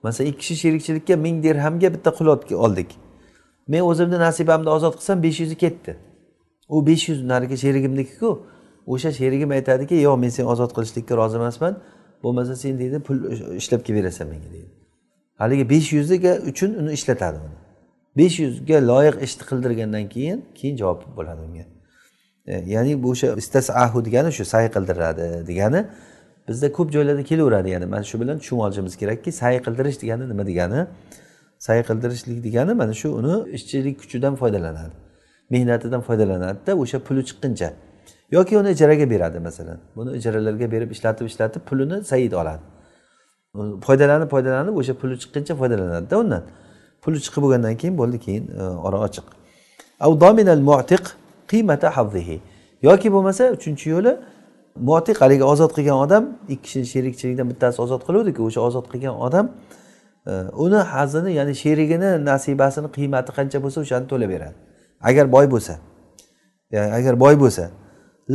[0.02, 2.90] Masalan ikki kishi sherikchilikka ming dirhamga bitta qulot oldik.
[3.68, 5.96] Men o'zimni nasibamni ozod qilsam besh yuzi ketdi.
[6.68, 8.30] U besh yuz narigi sherigimnikiku.
[8.86, 11.74] O'sha sherigim aytadiki yo'q men seni ozod qilishlikka rozi emasman.
[12.22, 13.18] Bo'lmasa sen deydi pul
[13.60, 14.70] ishlab kelib berasan menga deydi.
[15.40, 17.56] Haligi besh yuziga uchun uni ishlatadi uni.
[18.18, 21.80] Besh yuzga loyiq ishni qildirgandan keyin keyin javob bo'ladi unga.
[22.51, 25.80] E, ya'ni bu o'sha istasahu degani shu say qildiradi degani
[26.48, 27.68] bizda ko'p joylarda kelaveradi.
[27.74, 30.80] Ya'ni mana shu bilan tushunib olishimiz kerakki say qildirish degani nima degani?
[31.66, 34.96] Say qildirishlik degani mana shu uni ishchilik kuchidan foydalanadi
[35.51, 37.68] mehnatidan foydalanadida o'sha puli chiqquncha
[38.36, 39.78] yoki uni ijaraga beradi masalan.
[39.96, 42.62] Buni ijaralarga berib ishlatib ishlatib pulini sayid oladi.
[43.86, 46.42] Foydalanib foydalanib o'sha puli chiqquncha foydalanadida undan.
[47.03, 49.26] Puli chiqib bo'lgandan keyin bo'ldi keyin e, ora ochiq.
[52.88, 54.12] Yoki bo'lmasa uchinchi yo'li
[54.90, 59.46] motiq haligi ozod qilgan odam ikki kishi sherikchilikdan bittasi ozod qiluvdiku o'sha ozod qilgan odam
[60.30, 60.32] e,
[60.64, 64.57] uni hazini ya'ni sherigini nasibasini qiymati qancha bo'lsa o'shani to'lab beradi
[65.09, 65.74] agar boy bo'lsa
[66.74, 67.64] ya'ni agar boy bo'lsa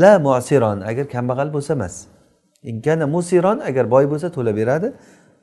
[0.02, 2.08] la musiron agar kambag'al bo'lsa emas.
[2.64, 4.94] Inkana musiron agar boy bo'lsa to'lab beradi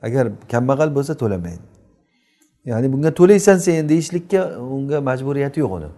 [0.01, 1.63] agar kambag'al bo'lsa to'lamaydi.
[2.65, 5.89] Ya'ni bunga to'laysan sen deyishlikka unga majburiyati yo'q uni.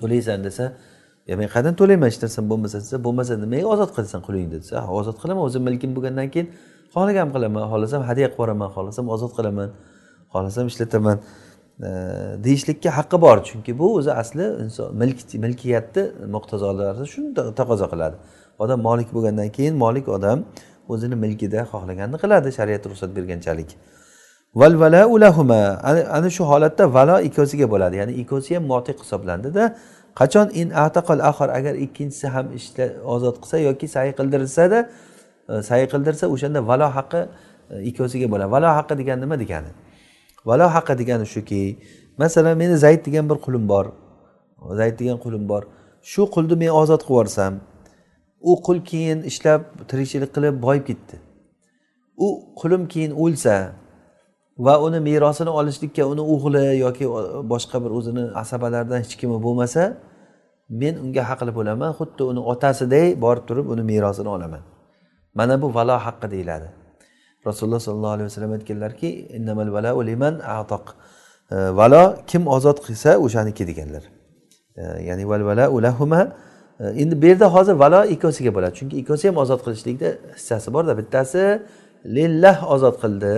[0.00, 0.64] To'laysan desa
[1.30, 5.16] ya men qayerdan to'layman hech narsam bo'lmasa desa bo'lmasa nimaga ozod qilasan qulingni desa ozod
[5.22, 6.48] qilaman o'zim milkim bo'lgandan keyin
[6.94, 9.68] xohlagan qilaman xohlasam hadya qilib yuboraman xohlasam ozod qilaman
[10.32, 11.18] xohlasam ishlataman.
[12.44, 14.88] Deyishlikka haqqi bor chunki bu o'zi asli inson
[15.44, 16.02] milkiyatni
[16.34, 17.30] muqtazolari shuni
[17.60, 18.16] taqozo qiladi.
[18.62, 20.38] Odam molik bo'lgandan keyin molik odam
[20.92, 23.70] o'zini milkida xohlaganini qiladi shariat ruxsat berganchalik.
[24.54, 27.96] Val vala ulahuma ana shu holatda valo ikkovsiga bo'ladi.
[27.96, 29.76] Ya'ni ikkovsi ham motiq hisoblandida.
[30.14, 34.78] Qachon in ataqal axir agar ikkinchisi ham ishla ozod qilsa yoki sayi qildirsada
[35.48, 37.20] e, sayi qildirsa o'shanda valo haqqi
[37.70, 38.50] e, ikkovsiga bo'ladi.
[38.50, 39.70] Valo haqqi degani nima degani?
[40.48, 41.62] Valo haqqi degani shuki
[42.18, 43.86] masalan meni zayd degan bir qulim bor.
[44.80, 45.62] Zayd degan qulim bor.
[46.02, 47.54] Shu qulni men ozod qilib yuborsam
[48.40, 51.16] u qul keyin ishlab tirikchilik qilib boyib ketdi.
[52.16, 52.26] U
[52.60, 53.54] qulim keyin o'lsa
[54.66, 57.06] va uni merosini olishlikka uni o'g'li yoki
[57.52, 59.82] boshqa bir o'zini asabalaridan hech kimi bo'lmasa
[60.80, 61.90] men unga haqli bo'laman.
[61.98, 64.62] Xuddi uni otasiday borib turib uni merosini olaman.
[65.38, 66.68] Mana bu valo haqqi deyiladi.
[67.46, 69.08] Rasululloh sollallohu alayhi vasallam aytganlarki
[70.10, 70.84] liman atoq
[71.52, 74.04] e, valo kim ozod qilsa o'shaniki deganlar.
[74.76, 76.20] E, ya'ni val vala ulahuma
[76.80, 78.74] e, endi bu yerda hozir valo ikkovsiga bo'ladi.
[78.78, 80.08] Chunki ikkovsi ham ozod qilishlikda
[80.38, 80.92] hissasi borda.
[81.00, 81.42] Bittasi
[82.16, 83.34] lillah ozod qildi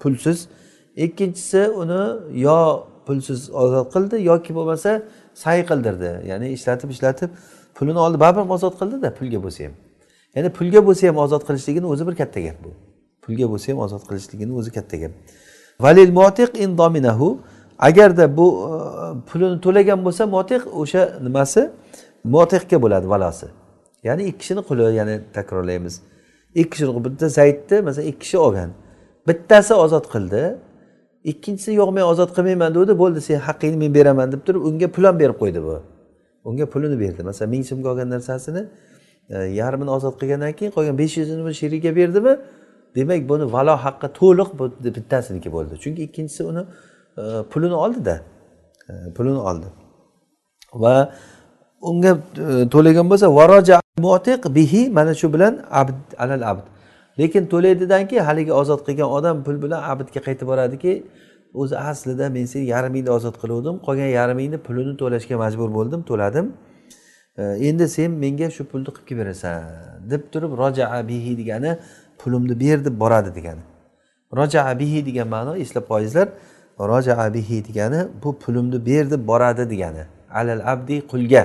[0.00, 0.38] pulsiz.
[0.96, 2.02] Ikkinchisi uni
[2.40, 5.02] yo pulsiz ozod qildi yoki bo'lmasa
[5.34, 6.10] say qildirdi.
[6.30, 7.30] Ya'ni ishlatib ishlatib
[7.74, 8.20] pulini oldi.
[8.20, 9.74] Baribir ozod qildida pulga bo'lsa ham.
[10.34, 12.70] Ya'ni pulga bo'lsa ham ozod qilishligini o'zi bir katta gap bu.
[13.24, 15.12] Pulga bo'lsa ham ozod qilishligini o'zi katta gap.
[15.80, 17.38] Valil motiq in dominahu.
[17.78, 18.72] Agarda bu e,
[19.28, 21.70] pulini to'lagan bo'lsa motiq o'sha nimasi?
[22.24, 23.46] Motiqga bo'ladi valosi.
[24.04, 25.94] Ya'ni ikki kishini quli ya'ni takrorlaymiz.
[26.54, 28.70] Ikki kishini bitta zaydni masalan ikki kishi olgan.
[29.28, 30.42] Bittasi ozod qildi.
[31.24, 35.04] Ikkinchisi yo'q men ozod qilmayman degandi bo'ldi sen haqqingni men beraman deb turib unga pul
[35.04, 35.76] ham berib qo'ydi bu.
[36.44, 37.22] Unga pulini berdi.
[37.22, 38.62] Masalan ming so'mga olgan narsasini
[39.30, 42.32] e, yarmini ozod qilgandan keyin qolgan besh yuzini sherigiga berdimi?
[42.96, 44.48] Demak buni valo haqqi to'liq
[44.96, 45.74] bittasiniki bo'ldi.
[45.82, 46.62] Chunki ikkinchisi uni
[47.18, 47.22] e,
[47.52, 48.14] pulini oldida
[48.90, 49.66] e, pulini oldi.
[50.82, 50.94] Va
[51.80, 53.80] unga e, to'lagan bo'lsa varoja
[54.58, 56.73] bihi mana shu bilan abd alal abd.
[57.18, 60.92] Lekin to'laydidan keyin haligi ozod qilgan odam pul bilan abidga qaytib boradiki
[61.54, 66.46] o'zi aslida men seni yarmingni ozod qiluvdim qolgan yarmingni pulini to'lashga majbur bo'ldim to'ladim.
[67.68, 69.62] Endi sen menga shu pulni qilib kelib berasan
[70.10, 71.70] deb turib rojaa bihi degani
[72.20, 73.62] pulimni ber deb boradi degani.
[74.38, 76.28] Rojaa bihi degan ma'no eslab qo'yinglar
[76.92, 80.04] rojaa bihi degani bu pulimni ber deb boradi degani.
[80.40, 81.42] Alal abdi qulga.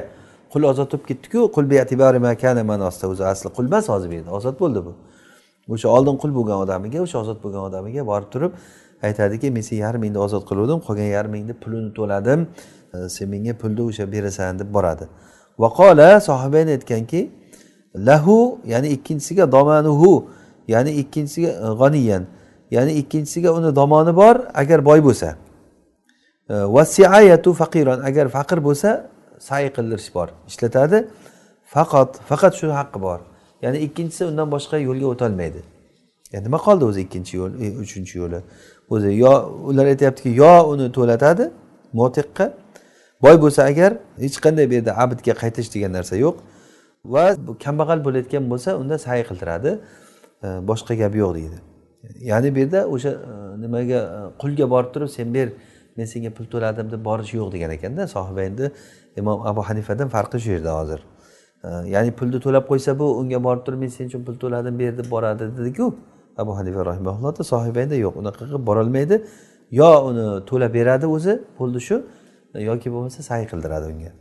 [0.53, 1.65] Qul ozod bo'lib ketdiku qul
[2.71, 4.93] ma'nosida o'zi asli qul emas hozir bu yerda ozod bo'ldi bu.
[5.73, 8.51] O'sha oldin qul bo'lgan odamiga o'sha ozod bo'lgan odamiga borib turib
[9.07, 12.39] aytadiki men seni yarmingni ozod qiluvdim qolgan yarmingni pulini to'ladim
[12.93, 15.05] e, sen menga pulni o'sha berasan deb boradi.
[15.63, 17.21] Vaqola sohibayn aytganki
[18.09, 20.11] lahu ya'ni ikkinchisiga domanuhu
[20.73, 22.23] ya'ni ikkinchisiga e, g'oniyan
[22.75, 25.29] ya'ni ikkinchisiga uni domoni bor agar boy bo'lsa.
[26.49, 28.89] E, Vasiayatu faqiron agar faqir bo'lsa
[29.39, 31.07] say qildirish bor ishlatadi.
[31.73, 33.19] Faqat faqat shu haqqi bor.
[33.61, 35.61] Ya'ni ikkinchisi undan boshqa yo'lga o'tolmaydi.
[36.33, 38.39] Yani nima qoldi o'zi ikkinchi yo'l e, uchinchi yo'li?
[38.89, 39.31] O'zi yo
[39.69, 41.49] ular aytyaptiki yo uni to'latadi
[41.93, 42.45] motiqqa.
[43.23, 43.91] Boy bo'lsa agar
[44.25, 46.35] hech qanday bu yerda abidga qaytish degan narsa yo'q
[47.13, 47.23] va
[47.65, 49.71] kambag'al bo'layotgan bo'lsa unda say qildiradi.
[50.45, 51.57] E, boshqa gap yo'q deydi.
[52.31, 53.33] Ya'ni bu yerda o'sha e,
[53.63, 53.99] nimaga
[54.41, 55.47] qulga borib turib sen ber
[55.97, 58.65] men senga pul to'ladim deb borish yo'q degan ekanda sohiba endi
[59.21, 60.99] imom abu hanifadan farqi shu yerda hozir.
[61.63, 65.11] Ya'ni pulni to'lab qo'ysa bu unga borib turib men sen uchun pul to'ladim ber deb
[65.11, 65.95] boradi dediku.
[66.37, 69.15] Abu hanifa rahimaullohda sohibayda yo'q unaqa qilib borolmaydi.
[69.79, 71.95] Yo uni to'lab beradi o'zi bo'ldi shu
[72.55, 74.11] e, yoki bo'lmasa say qildiradi unga.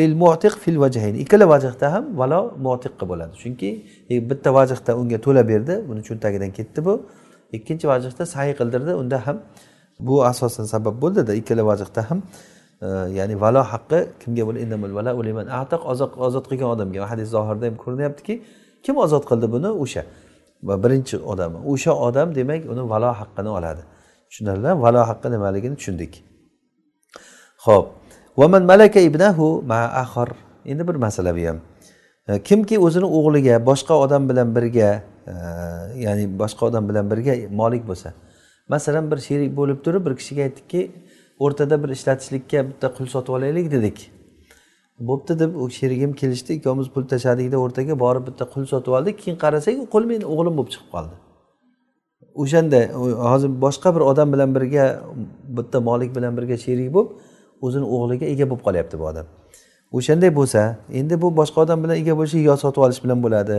[0.00, 1.14] Lil mu'tiq fil vajhayn.
[1.24, 3.34] Ikkala vajhda ham valo mu'tiqqa bo'ladi.
[3.42, 3.68] Chunki
[4.10, 6.94] e, bitta vajhda unga to'lab berdi buni cho'ntagidan ketdi bu.
[7.56, 9.36] Ikkinchi vajhda say qildirdi unda ham
[10.06, 12.18] bu asosan sabab bo'ldida ikkala vajhda ham
[13.18, 14.42] ya'ni valo haqqi kimga
[16.26, 17.06] ozod qilgan odamga.
[17.12, 18.34] Hadis zohirda ham ko'rinyaptiki
[18.84, 19.70] kim ozod qildi buni?
[19.84, 20.02] O'sha.
[20.68, 21.52] Va birinchi odam.
[21.72, 23.82] O'sha odam demak uni valo haqqini oladi.
[24.28, 26.12] Tushunarlimi valo haqqi nimaligini tushundik.
[27.66, 27.86] Ho'p
[28.40, 30.28] vaman malaka ibnahu ma axir
[30.70, 31.58] endi bir masala bu ham.
[32.48, 34.90] Kimki o'zini o'g'liga boshqa odam bilan birga
[36.04, 38.08] ya'ni boshqa odam bilan birga molik bo'lsa.
[38.68, 40.80] Masalan bir sherik bo'lib turib bir kishiga aytdikki
[41.44, 43.98] o'rtada bir ishlatishlikka bitta qul sotib olaylik dedik.
[45.08, 46.52] Bo'pti deb u sherigim kelishdi.
[46.58, 49.18] Ikkovimiz pul tashladikda o'rtaga borib bitta qul sotib oldik.
[49.22, 51.14] Keyin qarasak u qul meni o'g'lim bo'lib chiqib qoldi.
[52.42, 52.80] O'shanda
[53.30, 54.84] hozir boshqa bir odam bilan birga
[55.58, 57.10] bitta molik bilan birga sherik bo'lib
[57.66, 59.26] o'zini o'g'liga ega bo'lib qolyapti bu odam.
[59.98, 60.60] O'shanday bo'lsa
[61.00, 63.58] endi bu boshqa odam bilan ega bo'lishi yo sotib olish bilan bo'ladi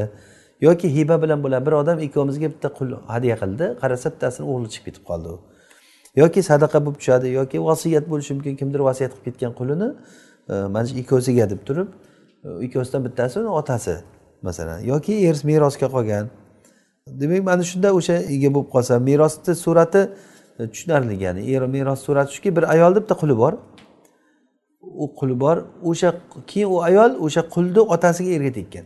[0.67, 1.65] yoki hiba bilan bo'ladi.
[1.67, 5.38] Bir odam ikkovimizga bitta qul hadya qildi qarasa bittasini o'g'li chiqib ketib qoldi u.
[6.16, 9.89] yoki sadaqa bo'lib tushadi yoki vasiyat bo'lishi mumkin kimdir vasiyat qilib ketgan qulini
[10.49, 11.88] e, mana shu ikkovsiga deb turib
[12.45, 13.95] e, ikkovsidan bittasi uni otasi
[14.47, 16.26] masalan yoki er merosga qolgan.
[17.07, 20.01] Demak mana shunda o'sha ega bo'lib qolsa merosni surati
[20.59, 23.53] e, tushunarli ya'ni er meros surati shuki bir ayolni bitta quli bor.
[25.03, 25.57] U quli bor
[25.89, 26.09] o'sha
[26.49, 28.86] keyin u ayol o'sha qulni otasiga erga tekkan.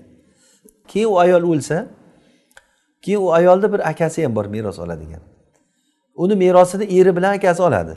[0.92, 1.78] Keyin u ayol o'lsa
[3.04, 5.22] keyin u ayolni bir akasi ham bor meros oladigan.
[6.24, 7.94] Uni merosini eri bilan akasi oladi.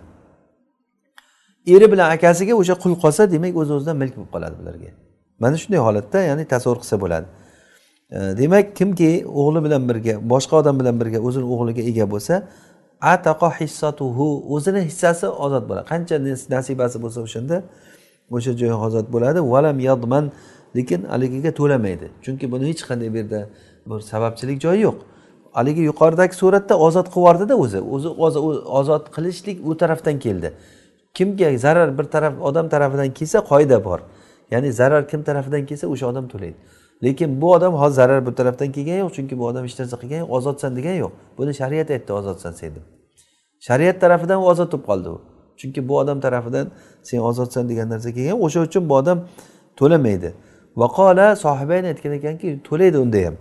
[1.66, 4.90] Eri bilan akasiga o'sha qul qolsa demak o'z o'zidan milk bo'lib qoladi bularga.
[5.42, 7.26] Mana shunday holatda ya'ni tasavvur qilsa bo'ladi.
[8.40, 9.10] Demak kimki
[9.40, 12.34] o'g'li bilan birga boshqa odam bilan birga o'zini o'g'liga ega bo'lsa
[13.12, 15.86] ataqo hissatuhu o'zini hissasi ozod bo'ladi.
[15.92, 16.16] Qancha
[16.54, 17.56] nasibasi bo'lsa o'shanda
[18.36, 19.38] o'sha joy ozod bo'ladi.
[19.52, 20.24] Valam yodman
[20.76, 22.06] lekin haligiga to'lamaydi.
[22.24, 23.40] Chunki buni hech qanday bu yerda
[23.88, 24.98] bir sababchilik joyi yo'q.
[25.52, 27.78] Haligi yuqoridagi suratda ozod qilib yubordida o'zi
[28.26, 28.38] o'zi
[28.80, 30.52] ozod qilishlik u tarafdan keldi.
[31.14, 34.00] Kimga zarar bir taraf odam tarafidan kelsa qoida bor.
[34.50, 36.56] Ya'ni zarar kim tarafidan kelsa o'sha odam to'laydi.
[37.04, 40.20] Lekin bu odam hozir zarar bu tarafdan kelgani yo'q chunki bu odam hech narsa qilgani
[40.24, 41.12] yo'q ozodsan degani yo'q.
[41.38, 42.84] Buni shariat aytdi ozodsan sen deb.
[43.66, 45.18] Shariat tarafidan u ozod bo'lib qoldi u.
[45.60, 46.66] Chunki bu odam tarafidan
[47.02, 49.18] sen ozodsan degan narsa kelgan o'sha uchun bu odam
[49.76, 50.30] to'lamaydi.
[50.76, 53.36] Vaqola sohibayn aytgan ekanki to'laydi unda ham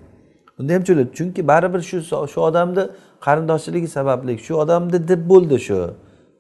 [0.60, 1.98] bunda ham to'laydi chunki baribir shu
[2.34, 2.84] shu odamni
[3.26, 5.78] qarindoshchiligi sababli shu odamni deb bo'ldi shu.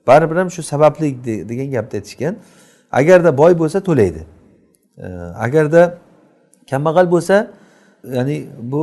[0.07, 1.07] Baribir ham shu sababli
[1.49, 2.35] degan gapni aytishgan.
[2.91, 4.21] Agarda boy bo'lsa to'laydi.
[5.45, 5.81] Agarda
[6.69, 7.35] kambag'al bo'lsa
[8.15, 8.35] ya'ni
[8.71, 8.81] bu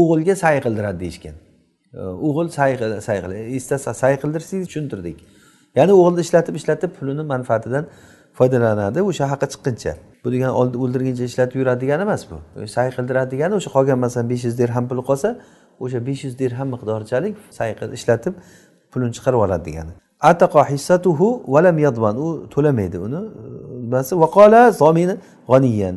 [0.00, 1.34] o'g'ilga sa'y qildiradi deyishgan.
[2.26, 2.70] O'g'il say
[3.06, 3.18] say
[3.58, 5.18] istasa say qildirsangiz tushuntirdik.
[5.78, 7.84] Ya'ni o'g'ilni ishlatib ishlatib pulini manfaatidan
[8.38, 9.92] foydalanadi o'sha haqi chiqquncha
[10.24, 10.52] bu degani
[10.82, 12.66] o'ldirguncha ishlatib yuradi degani emas bu.
[12.76, 15.28] Say qildiradi degani o'sha qolgan masalan besh yuz dirham puli qolsa
[15.84, 17.68] o'sha besh yuz dirham miqdorichalik say
[17.98, 18.34] ishlatib
[18.92, 19.92] pulini chiqarib oladi degani
[20.30, 23.20] ataqa hissatuhu valam yadvan u to'lamaydi uni.
[23.84, 25.14] Nimasi vaqola zomini
[25.50, 25.96] g'oniyan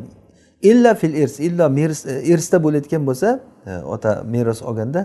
[0.70, 1.66] illa fil irs illo
[2.32, 3.28] irsda bo'layotgan bo'lsa
[3.66, 5.00] e, ota meros olganda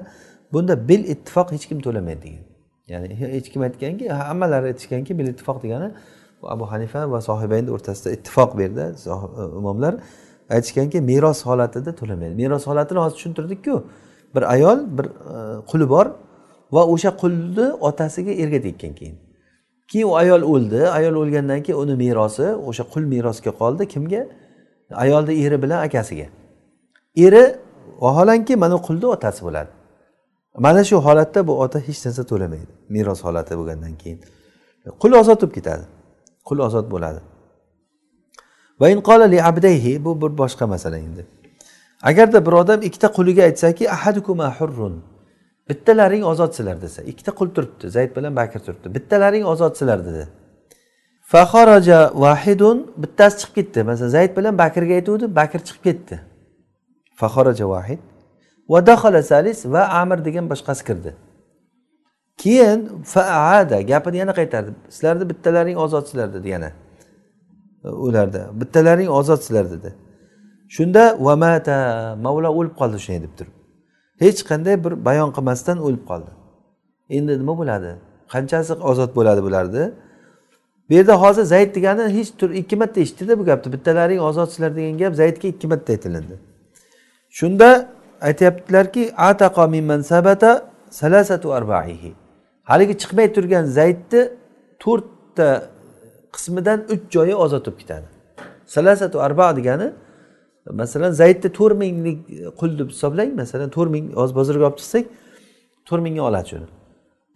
[0.54, 2.44] bunda bil ittifoq hech kim to'lamaydi degan.
[2.92, 5.90] Ya'ni hech kim aytganki hammalari aytishganki bil ittifoq degani
[6.44, 9.96] abu hanifa va sohibayni o'rtasida ittifoq bu yerda e, imomlar.
[10.50, 12.36] Aytishganki meros holatida to'lamaydi.
[12.36, 13.84] Meros holatini hozir tushuntirdikku.
[14.36, 15.36] Bir ayol bir e,
[15.72, 16.06] quli bor
[16.72, 19.16] va o'sha qulni otasiga erga tekkan keyin.
[19.92, 20.88] Keyin u ayol o'ldi.
[20.88, 23.88] Ayol o'lgandan keyin uni merosi o'sha qul merosga qoldi.
[23.88, 24.22] Kimga?
[25.04, 26.28] Ayolni eri bilan akasiga.
[27.18, 27.44] Eri
[28.02, 29.72] vaholanki mana qulni otasi bo'ladi.
[30.58, 32.72] Mana shu holatda bu ota hech narsa to'lamaydi.
[32.90, 34.20] Meros holati bo'lgandan keyin.
[35.02, 35.86] Qul ozod bo'lib ketadi.
[36.48, 37.22] Qul ozod bo'ladi
[39.50, 41.26] abdayhi bu bir boshqa masala endi.
[42.04, 45.04] Agarda bir odam ikkita quliga aytsaki ahadukuma hurrun
[45.70, 50.28] bittalaring ozodsizlar desa ikkita qul turibdi zayd bilan bakr turibdi bittalaring ozodsizlar dedi.
[51.32, 53.84] Faxoroja vahidun bittasi chiqib ketdi.
[53.84, 56.16] Masalan zayd bilan bakrga aytuvdi bakr chiqib ketdi.
[57.20, 58.00] Faxoroja vahid
[58.72, 61.12] va dahala salis va amir degan boshqasi kirdi.
[62.38, 66.72] Keyin faada gapini yana qaytardi sizlarni bittalaring ozodsizlar dedi yana.
[67.84, 69.96] Ularda bittalaring ozodsizlar dedi.
[70.70, 71.78] Shunda vamata
[72.16, 73.54] mavla o'lib qoldi shunday deb turib.
[74.20, 76.32] Hech qanday bir bayon qilmasdan o'lib qoldi.
[77.10, 77.92] Endi nima bo'ladi?
[78.34, 79.92] Qanchasi ozod bo'ladi bularni?
[80.90, 83.74] Bu yerda hozir zayd degani hech tur ikki marta eshitdida bu gapni.
[83.74, 86.36] Bittalaring ozodsizlar degan gap zaydga ikki marta aytilindi.
[87.30, 87.90] Shunda
[88.22, 90.52] aytyaptilarki ataqa min sabata
[90.90, 92.21] salasatu arbaihi.
[92.72, 94.22] Haligi chiqmay turgan zaydni
[94.84, 95.50] to'rtta
[96.36, 98.08] qismidan uch joyi ozod bo'lib ketadi.
[98.76, 99.88] Salasatu arba degani
[100.82, 102.20] masalan zaydni to'rt minglik
[102.60, 105.06] qul deb hisoblang masalan to'rt ming hozir bozorga olib chiqsak
[105.88, 106.68] to'rt mingga oladi shuni.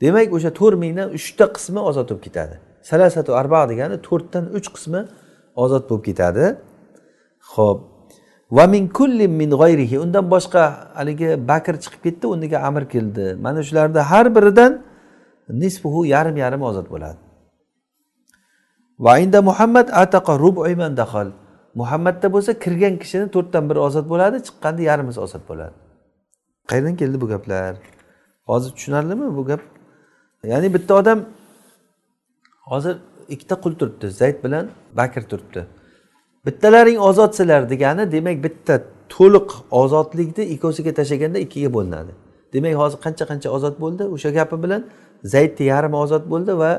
[0.01, 2.55] Demak o'sha to'rt mingdan uchta qismi ozod bo'lib ketadi.
[2.89, 5.01] Salasatu arba degani to'rtdan uch qismi
[5.63, 6.45] ozod bo'lib ketadi.
[7.53, 7.79] Ho'p
[8.57, 10.63] va min kulli min g'oyrihi undan boshqa
[10.99, 13.25] haligi bakr chiqib ketdi o'rniga amir keldi.
[13.45, 14.71] Mana shularni har biridan
[15.49, 17.17] nisfuhu yarim yarim ozod bo'ladi.
[18.99, 21.27] Va inda muhammad ataqa rubayman dahol
[21.75, 25.75] muhammadda bo'lsa kirgan kishini to'rtdan biri ozod bo'ladi chiqqanda yarmisi ozod bo'ladi.
[26.69, 27.75] Qayerdan keldi bu gaplar?
[28.49, 29.61] Hozir tushunarlimi bu gap?
[30.43, 31.19] Ya'ni bitta odam
[32.71, 32.95] hozir
[33.29, 35.65] ikkita qul turibdi zayd bilan bakr turibdi.
[36.45, 38.73] Bittalaring ozodsizlar degani demak bitta
[39.09, 42.11] to'liq ozodlikni ikkovsiga tashlaganda ikkiga bo'linadi.
[42.53, 44.81] Demak hozir qancha qancha ozod bo'ldi o'sha gapi bilan
[45.33, 46.71] zaydni yarmi ozod bo'ldi va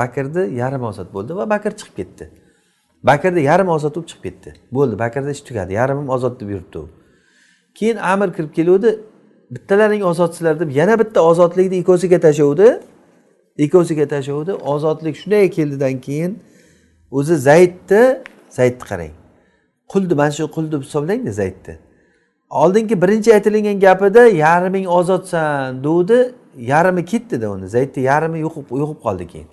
[0.00, 2.24] bakrni yarmi ozod bo'ldi va bakr chiqib ketdi.
[3.10, 4.50] Bakrni yarmi ozod bo'lib chiqib ketdi.
[4.76, 5.72] Bo'ldi bakrni ish tugadi.
[5.80, 6.88] Yarmim ozod deb yuribdi u.
[7.78, 8.90] Keyin amir kirib keluvdi.
[9.54, 12.68] Bittalaring ozodsizlar deb yana bitta ozodlikni ikkovsiga tashlavdi
[13.58, 16.32] ikkovsiga tashlavdi ozodlik shunday keldidan keyin
[17.10, 18.02] o'zi zaydni
[18.58, 19.14] zaydni qarang.
[19.92, 21.74] Qulni mana shu qul deb hisoblangda zaydni.
[22.50, 26.18] Oldingi birinchi aytilingan gapida yarming ozodsan degdi.
[26.58, 27.68] Yarmi ketdida uni.
[27.68, 29.48] Zaydni yarmi yo'qib yo'qib qoldi keyin.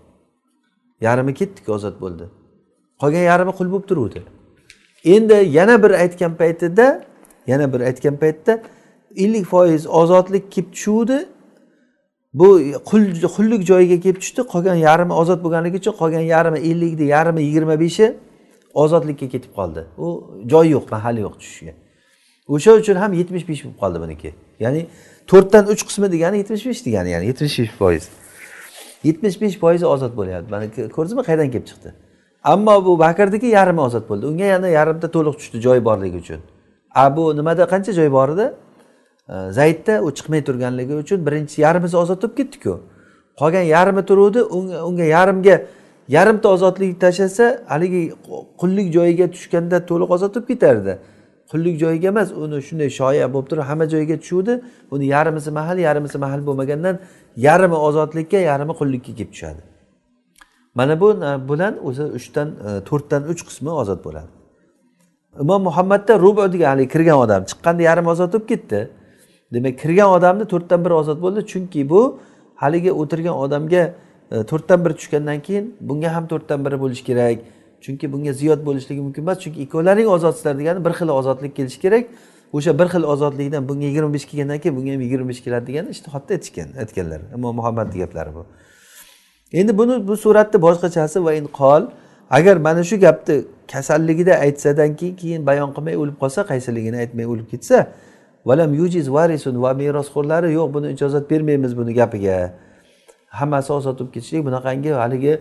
[1.02, 2.26] Yarmi ketdiku ozod bo'ldi.
[3.02, 4.22] Qolgan yarmi qul bo'lib turuvdi.
[5.04, 7.04] Endi yana bir aytgan paytida
[7.48, 8.62] yana bir aytgan paytda
[9.16, 11.26] ellik foiz ozodlik kelib tushuvdi.
[12.34, 12.48] Bu
[13.36, 14.42] qullik joyiga kelib tushdi.
[14.54, 18.14] Qolgan yarmi ozod bo'lganligi uchun qolgan yarmi ellikni yarmi yigirma beshi
[18.74, 19.82] ozodlikka ketib qoldi.
[19.98, 20.08] U
[20.52, 21.74] joyi yo'q mahali yo'q tushishga.
[22.48, 24.30] O'sha uchun ham yetmish besh bo'lib qoldi buniki.
[24.60, 24.82] Ya'ni
[25.32, 28.10] to'rtdan uch qismi degani yetmish besh degani ya'ni yetmish besh foiz.
[29.04, 30.50] Yetmish besh foizi ozod bo'lyapti.
[30.54, 30.66] Mana
[30.96, 31.90] ko'rdingizmi qayerdan kelib chiqdi?
[32.44, 34.26] Ammo bu bakrniki yarmi ozod bo'ldi.
[34.32, 36.40] Unga yana yarimta to'liq tushdi joy borligi uchun.
[37.02, 38.48] A bu nimada qancha joy bor edi?
[39.58, 42.74] Zaydda u chiqmay turganligi uchun birinchi yarmisi ozod bo'lib ketdiku.
[43.40, 44.42] Qolgan yarmi turuvdi
[44.90, 45.56] unga yarimga
[46.08, 48.02] yarimta ozodlik tashlasa haligi
[48.62, 50.94] qullik joyiga tushganda to'liq ozod bo'lib ketardi.
[51.52, 54.54] Qullik joyiga emas uni shunday shoya bo'lib turib hamma joyiga tushuvdi.
[54.92, 56.96] Uni yarmisi mahal yarmisi mahal bo'lmagandan
[57.48, 59.62] yarmi ozodlikka yarmi qullikka kelib tushadi.
[60.76, 61.08] Mana bu
[61.50, 64.32] bilan o'zi uchdan e, to'rtdan uch qismi ozod bo'ladi.
[65.44, 68.80] Imom muhammadda rubo degan haligi kirgan odam chiqqanda yarim ozod bo'lib ketdi.
[69.54, 71.40] Demak kirgan odamni to'rtdan biri ozod bo'ldi.
[71.52, 72.02] Chunki bu
[72.64, 73.84] haligi o'tirgan odamga
[74.34, 77.38] e, to'rtdan biri tushgandan keyin bunga ham to'rtdan biri bo'lishi kerak.
[77.86, 82.06] Chunki bunga ziyod bo'lishligi mumkin emas chunki ikkovlaring ozodsizlar degani bir xil ozodlik kelishi kerak.
[82.54, 85.90] O'sha bir xil ozodlikdan bunga yigirma besh kelgandan keyin bunga ham yigirma besh keladi degani
[85.96, 87.22] ishtihodda aytishgan aytganlar.
[87.36, 88.46] Imom muhammadni gaplari bu.
[89.60, 91.84] Endi buni bu suratni boshqachasi va in qol
[92.38, 93.36] agar mana shu gapni
[93.72, 97.78] kasalligida aytsadan keyin keyin bayon qilmay o'lib qolsa qaysiligini aytmay o'lib ketsa
[98.46, 102.38] valam yujiz varisun va merosxo'rlari yo'q buni ijozat bermaymiz buni gapiga.
[103.40, 105.34] Hammasi ozod bo'lib ketishlik bunaqangi haligi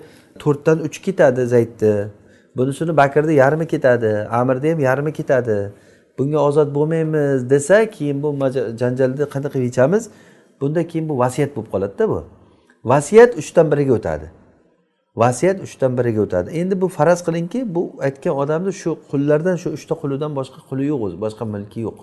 [0.43, 1.95] to'rtdan uch ketadi zaydni.
[2.57, 5.73] Bunisini bakrni yarmi ketadi amirni ham yarmi ketadi.
[6.19, 8.29] Bunga ozod bo'lmaymiz desa keyin bu
[8.81, 10.11] janjalni qanday qilib yechamiz?
[10.61, 12.25] Bunda keyin bu vasiyat bo'lib qoladida bu.
[12.85, 14.27] Vasiyat uchdan biriga o'tadi.
[15.17, 16.51] Vasiyat uchdan biriga o'tadi.
[16.51, 21.01] Endi bu faraz qilingki bu aytgan odamni shu qullardan shu uchta qulidan boshqa quli yo'q
[21.07, 21.99] o'zi boshqa milki yo'q.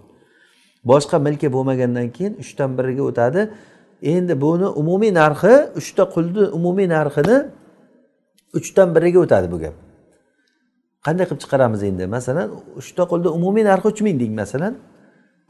[0.91, 3.41] Boshqa milki bo'lmagandan keyin uchdan biriga o'tadi.
[4.13, 7.37] Endi buni umumiy narxi uchta qulni umumiy narxini
[8.59, 9.75] uchdan biriga o'tadi bu gap.
[11.05, 12.07] Qanday qilib chiqaramiz endi?
[12.17, 12.47] Masalan
[12.79, 14.73] uchta qo'lda umumiy narxi uch ming deng masalan.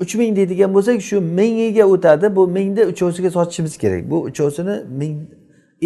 [0.04, 2.36] Uch ming deydigan bo'lsak shu mingiga o'tadi.
[2.36, 4.04] Bu mingni uchovsiga sotishimiz kerak.
[4.12, 5.16] Bu uchovsini ming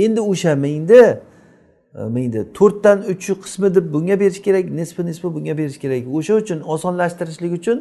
[0.03, 1.03] endi o'sha mingni
[1.99, 6.03] e, mingni to'rtdan uchi qismi deb bunga berish kerak nisbi nisbi bunga berish kerak.
[6.17, 7.77] O'sha uchun osonlashtirishlik uchun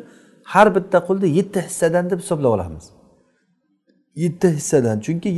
[0.53, 2.85] har bitta qulni yetti hissadan deb hisoblab olamiz.
[4.25, 4.97] Yetti hissadan.
[5.07, 5.29] Chunki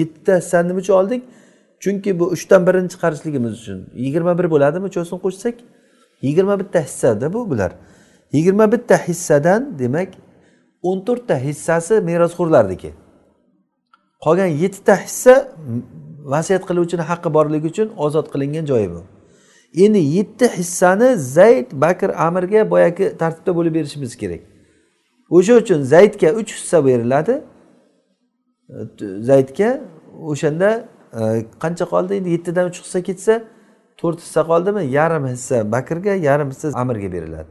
[0.00, 1.22] yettita hissani nima uchun oldik?
[1.80, 3.78] Chunki bu uchdan birini chiqarishligimiz uchun.
[4.04, 5.54] Yigirma bir bo'ladimi uchovsini qo'shsak?
[6.22, 7.72] Yigirma bitta hissada bu bular.
[8.32, 10.08] Yigirma bitta hissadan demak
[10.82, 12.92] o'n to'rtta hissasi merosxo'rlarniki
[14.24, 15.34] qolgan yettita hissa
[16.32, 19.02] vasiyat qiluvchini haqqi borligi uchun ozod qilingan joyi bu.
[19.84, 24.40] Endi yetti hissani zayd bakr amirga boyagi tartibda bo'lib berishimiz kerak.
[25.30, 27.34] O'sha uchun zaydga uch hissa beriladi.
[29.30, 29.80] Zaydga
[30.30, 30.88] o'shanda
[31.20, 31.20] e,
[31.62, 32.28] qancha qoldi endi?
[32.36, 33.42] Yettidan uch hissa ketsa
[34.00, 34.82] to'rt hissa qoldimi?
[34.98, 35.72] Yarim hissa.
[35.72, 37.50] Bakrga yarim hissa amirga beriladi.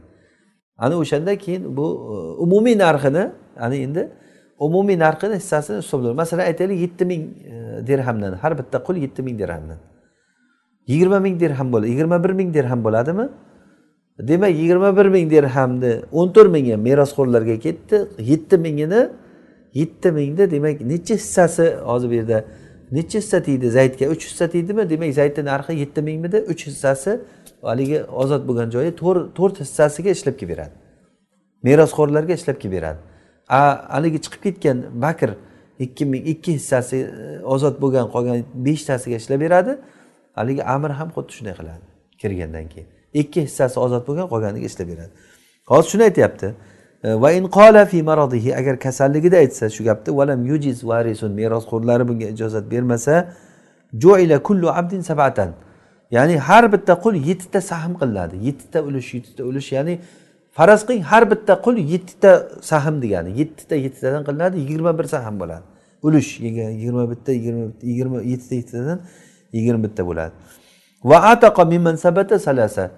[0.78, 3.24] Ana o'shanda keyin bu e, umumiy narxini
[3.64, 4.02] ana endi
[4.66, 6.14] umumiy narxini hissasini hisoblaydi.
[6.22, 7.22] Masalan aytaylik yetti ming
[7.52, 9.78] e, dirhamdan har bitta qul yetti ming dirhamdan.
[10.90, 11.88] Yigirma ming dirham bo'ladi.
[11.92, 13.28] Yigirma bir ming dirham bo'ladimi?
[14.28, 17.96] Demak yigirma bir ming dirhamni o'n to'rt mingi merosxo'rlarga ketdi.
[18.30, 19.00] Yetti mingini
[19.74, 22.44] yetti mingni demak necha hissasi hozir bu yerda
[22.92, 26.38] necha hissa tegdi zaydga uch hissa tegdimi demak zaydni narxi yetti mingmidi?
[26.52, 27.20] Uch hissasi
[27.62, 28.90] haligi ozod bo'lgan joyi
[29.38, 30.74] to'rt hissasiga ishlab kelib beradi
[31.66, 33.00] merosxo'rlarga ishlab kelib beradi
[33.94, 35.30] haligi chiqib ketgan bakr
[35.78, 39.78] ikki ming ikki hissasi e, ozod bo'lgan qolgan beshtasiga ishlab beradi.
[40.34, 41.84] Haligi amir ham xuddi shunday qiladi
[42.18, 42.88] kirgandan keyin.
[43.14, 45.10] Ikki hissasi ozod bo'lgan qolganiga ishlab beradi.
[45.66, 46.54] Hozir shuni aytyapti.
[47.04, 52.08] E, va in qola fi maradihi agar kasalligida aytsa shu gapni valam yujiz varisun merosxo'rlari
[52.08, 53.14] bunga ijozat bermasa
[54.02, 55.50] juila kullu abdin sabatan
[56.10, 58.36] ya'ni har bitta qul yettita sahm qilinadi.
[58.48, 59.94] Yettita ulush yettita ulush ya'ni
[60.56, 62.32] faraz qiling har bitta qul yettita
[62.70, 63.30] sahm degani.
[63.40, 65.64] Yettita yettitadan qilinadi yigirma bir sahm bo'ladi.
[66.02, 68.98] Ulush yigirma bitta yigirma bitta yigirma yettita yettitadan
[69.52, 70.32] yigirma bitta bo'ladi.
[71.04, 72.90] Va ataqa mimman sabata salasa.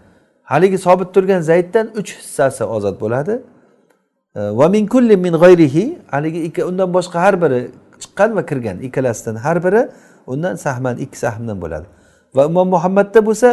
[0.42, 3.34] Haligi sobit turgan zayddan uch hissasi ozod bo'ladi.
[4.36, 7.60] Va min kulli min g'ayrihi haligi ikki undan boshqa har biri
[8.02, 9.82] chiqqan va kirgan ikkalasidan har biri
[10.26, 11.86] undan sahman ikki sahmdan bo'ladi.
[12.36, 13.48] Va imom muhammadda bo'lsa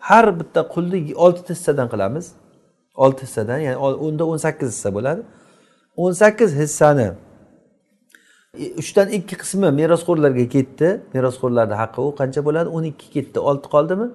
[0.00, 2.26] har bitta qulni oltita hissadan qilamiz.
[3.04, 5.22] Olti hissadan ya'ni unda o'n sakkiz hissa bo'ladi.
[5.96, 7.08] o'n sakkiz hissani
[8.62, 10.88] e, uchdan ikki qismi merosxo'rlarga ketdi.
[11.14, 12.68] Merosxo'rlarni haqqi u qancha bo'ladi?
[12.76, 13.38] o'n ikki ketdi.
[13.50, 14.06] Olti qoldimi?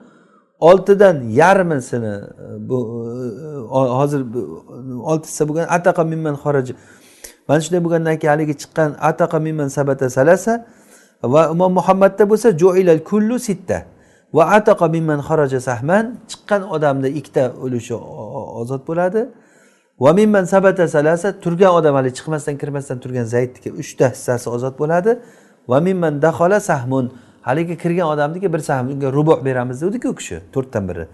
[0.69, 2.77] Oltidan yarmisini e, bu
[3.71, 4.21] e, hozir
[5.11, 6.73] olti hissa bo'lgan ataqa mimman xoraji
[7.47, 10.53] mana shunday bo'lgandan keyin haligi chiqqan ataqa mimman sabata salasa
[11.33, 13.77] va imom muhammadda bo'lsa joilal kullu sitta
[14.33, 17.95] va ataqa mimman xoraja sahman chiqqan odamni ikkita ulushi
[18.61, 19.21] ozod bo'ladi.
[20.03, 25.11] Va mimman sabata salasa turgan odam haligi chiqmasdan kirmasdan turgan zaydniki uchta hissasi ozod bo'ladi.
[25.71, 27.05] Va mimman dahola sahmun
[27.47, 31.05] haligi kirgan odamniki bir sahm unga rubo beramiz devdiku u kishi to'rtdan biri.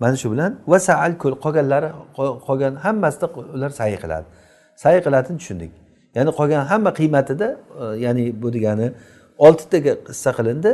[0.00, 1.88] Mana shu bilan va saal kul qolganlari
[2.46, 4.26] qolgan hammasida ular sayi qiladi.
[4.82, 5.70] Sayi qiladini tushundik.
[6.16, 7.46] Ya'ni qolgan hamma qiymatida
[7.82, 8.86] e, ya'ni bu degani
[9.46, 10.70] oltitaga hissa qilindi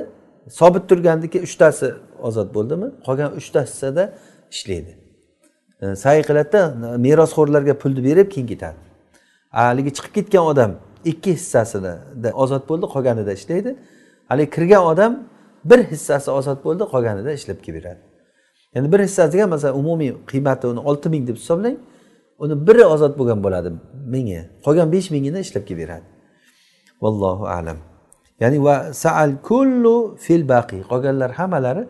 [0.60, 1.88] sobit turganniki uchtasi
[2.28, 2.88] ozod bo'ldimi?
[3.06, 4.04] Qolgan uchta hissada
[4.54, 4.92] ishlaydi
[5.82, 6.60] e, sayi qiladida
[7.06, 8.78] merosxo'rlarga pulni berib keyin ketadi.
[9.58, 10.70] Haligi chiqib ketgan odam
[11.10, 11.92] ikki hissasida
[12.42, 13.70] ozod bo'ldi qolganida ishlaydi.
[14.30, 15.12] Haligi kirgan odam
[15.70, 17.84] bir hissasi ozod bo'ldi qolganida ishlab kelib
[18.74, 21.76] ya'ni bir hissasiga masalan umumiy qiymati uni olti ming deb hisoblang
[22.44, 23.70] uni biri ozod bo'lgan bo'ladi
[24.14, 24.40] mingi.
[24.64, 25.90] Qolgan besh mingini ishlab kelib
[27.02, 27.78] vallohu alam.
[28.42, 30.78] Ya'ni va saal kullu fil baqi.
[30.90, 31.82] Qolganlar hammalari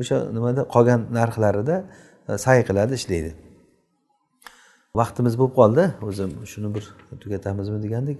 [0.00, 1.76] o'sha nimada qolgan narxlarida
[2.28, 3.30] e, sa'y qiladi ishlaydi.
[5.00, 5.84] Vaqtimiz bo'lib qoldi.
[6.08, 6.84] O'zim shuni bir
[7.22, 8.16] tugatamizmi degandik.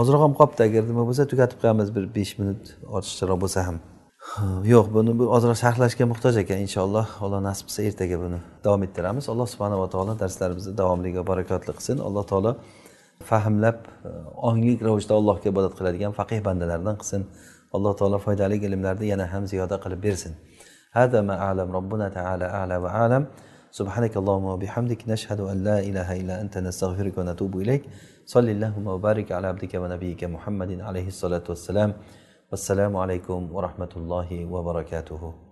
[0.00, 2.62] ozroq ham qolibdi agar nima bo'lsa tugatib qo'yamiz bir besh minut
[2.96, 3.76] ortiqcharoq bo'lsa ham
[4.72, 9.24] yo'q buni bir ozroq sharhlashga muhtoj ekan inshaalloh alloh nasib qilsa ertaga buni davom ettiramiz
[9.32, 12.52] alloh subhanava taolo darslarimizni davomli va barakotli qilsin alloh taolo
[13.30, 13.78] fahmlab
[14.48, 17.22] onglik ravishda allohga ibodat qiladigan faqih bandalardan qilsin
[17.76, 20.34] alloh taolo foydali ilmlarni yana ham ziyoda qilib bersin
[21.00, 23.22] هذا ما أعلم ربنا تعالى أعلى وأعلم
[23.78, 27.82] سبحانك اللهم وبحمدك نشهد أن لا إله إلا أنت نستغفرك ونتوب إليك
[28.29, 31.93] صل اللهم وبارك على عبدك ونبيك محمد عليه الصلاة والسلام.
[32.51, 35.48] والسلام عليكم ورحمة الله وبركاته.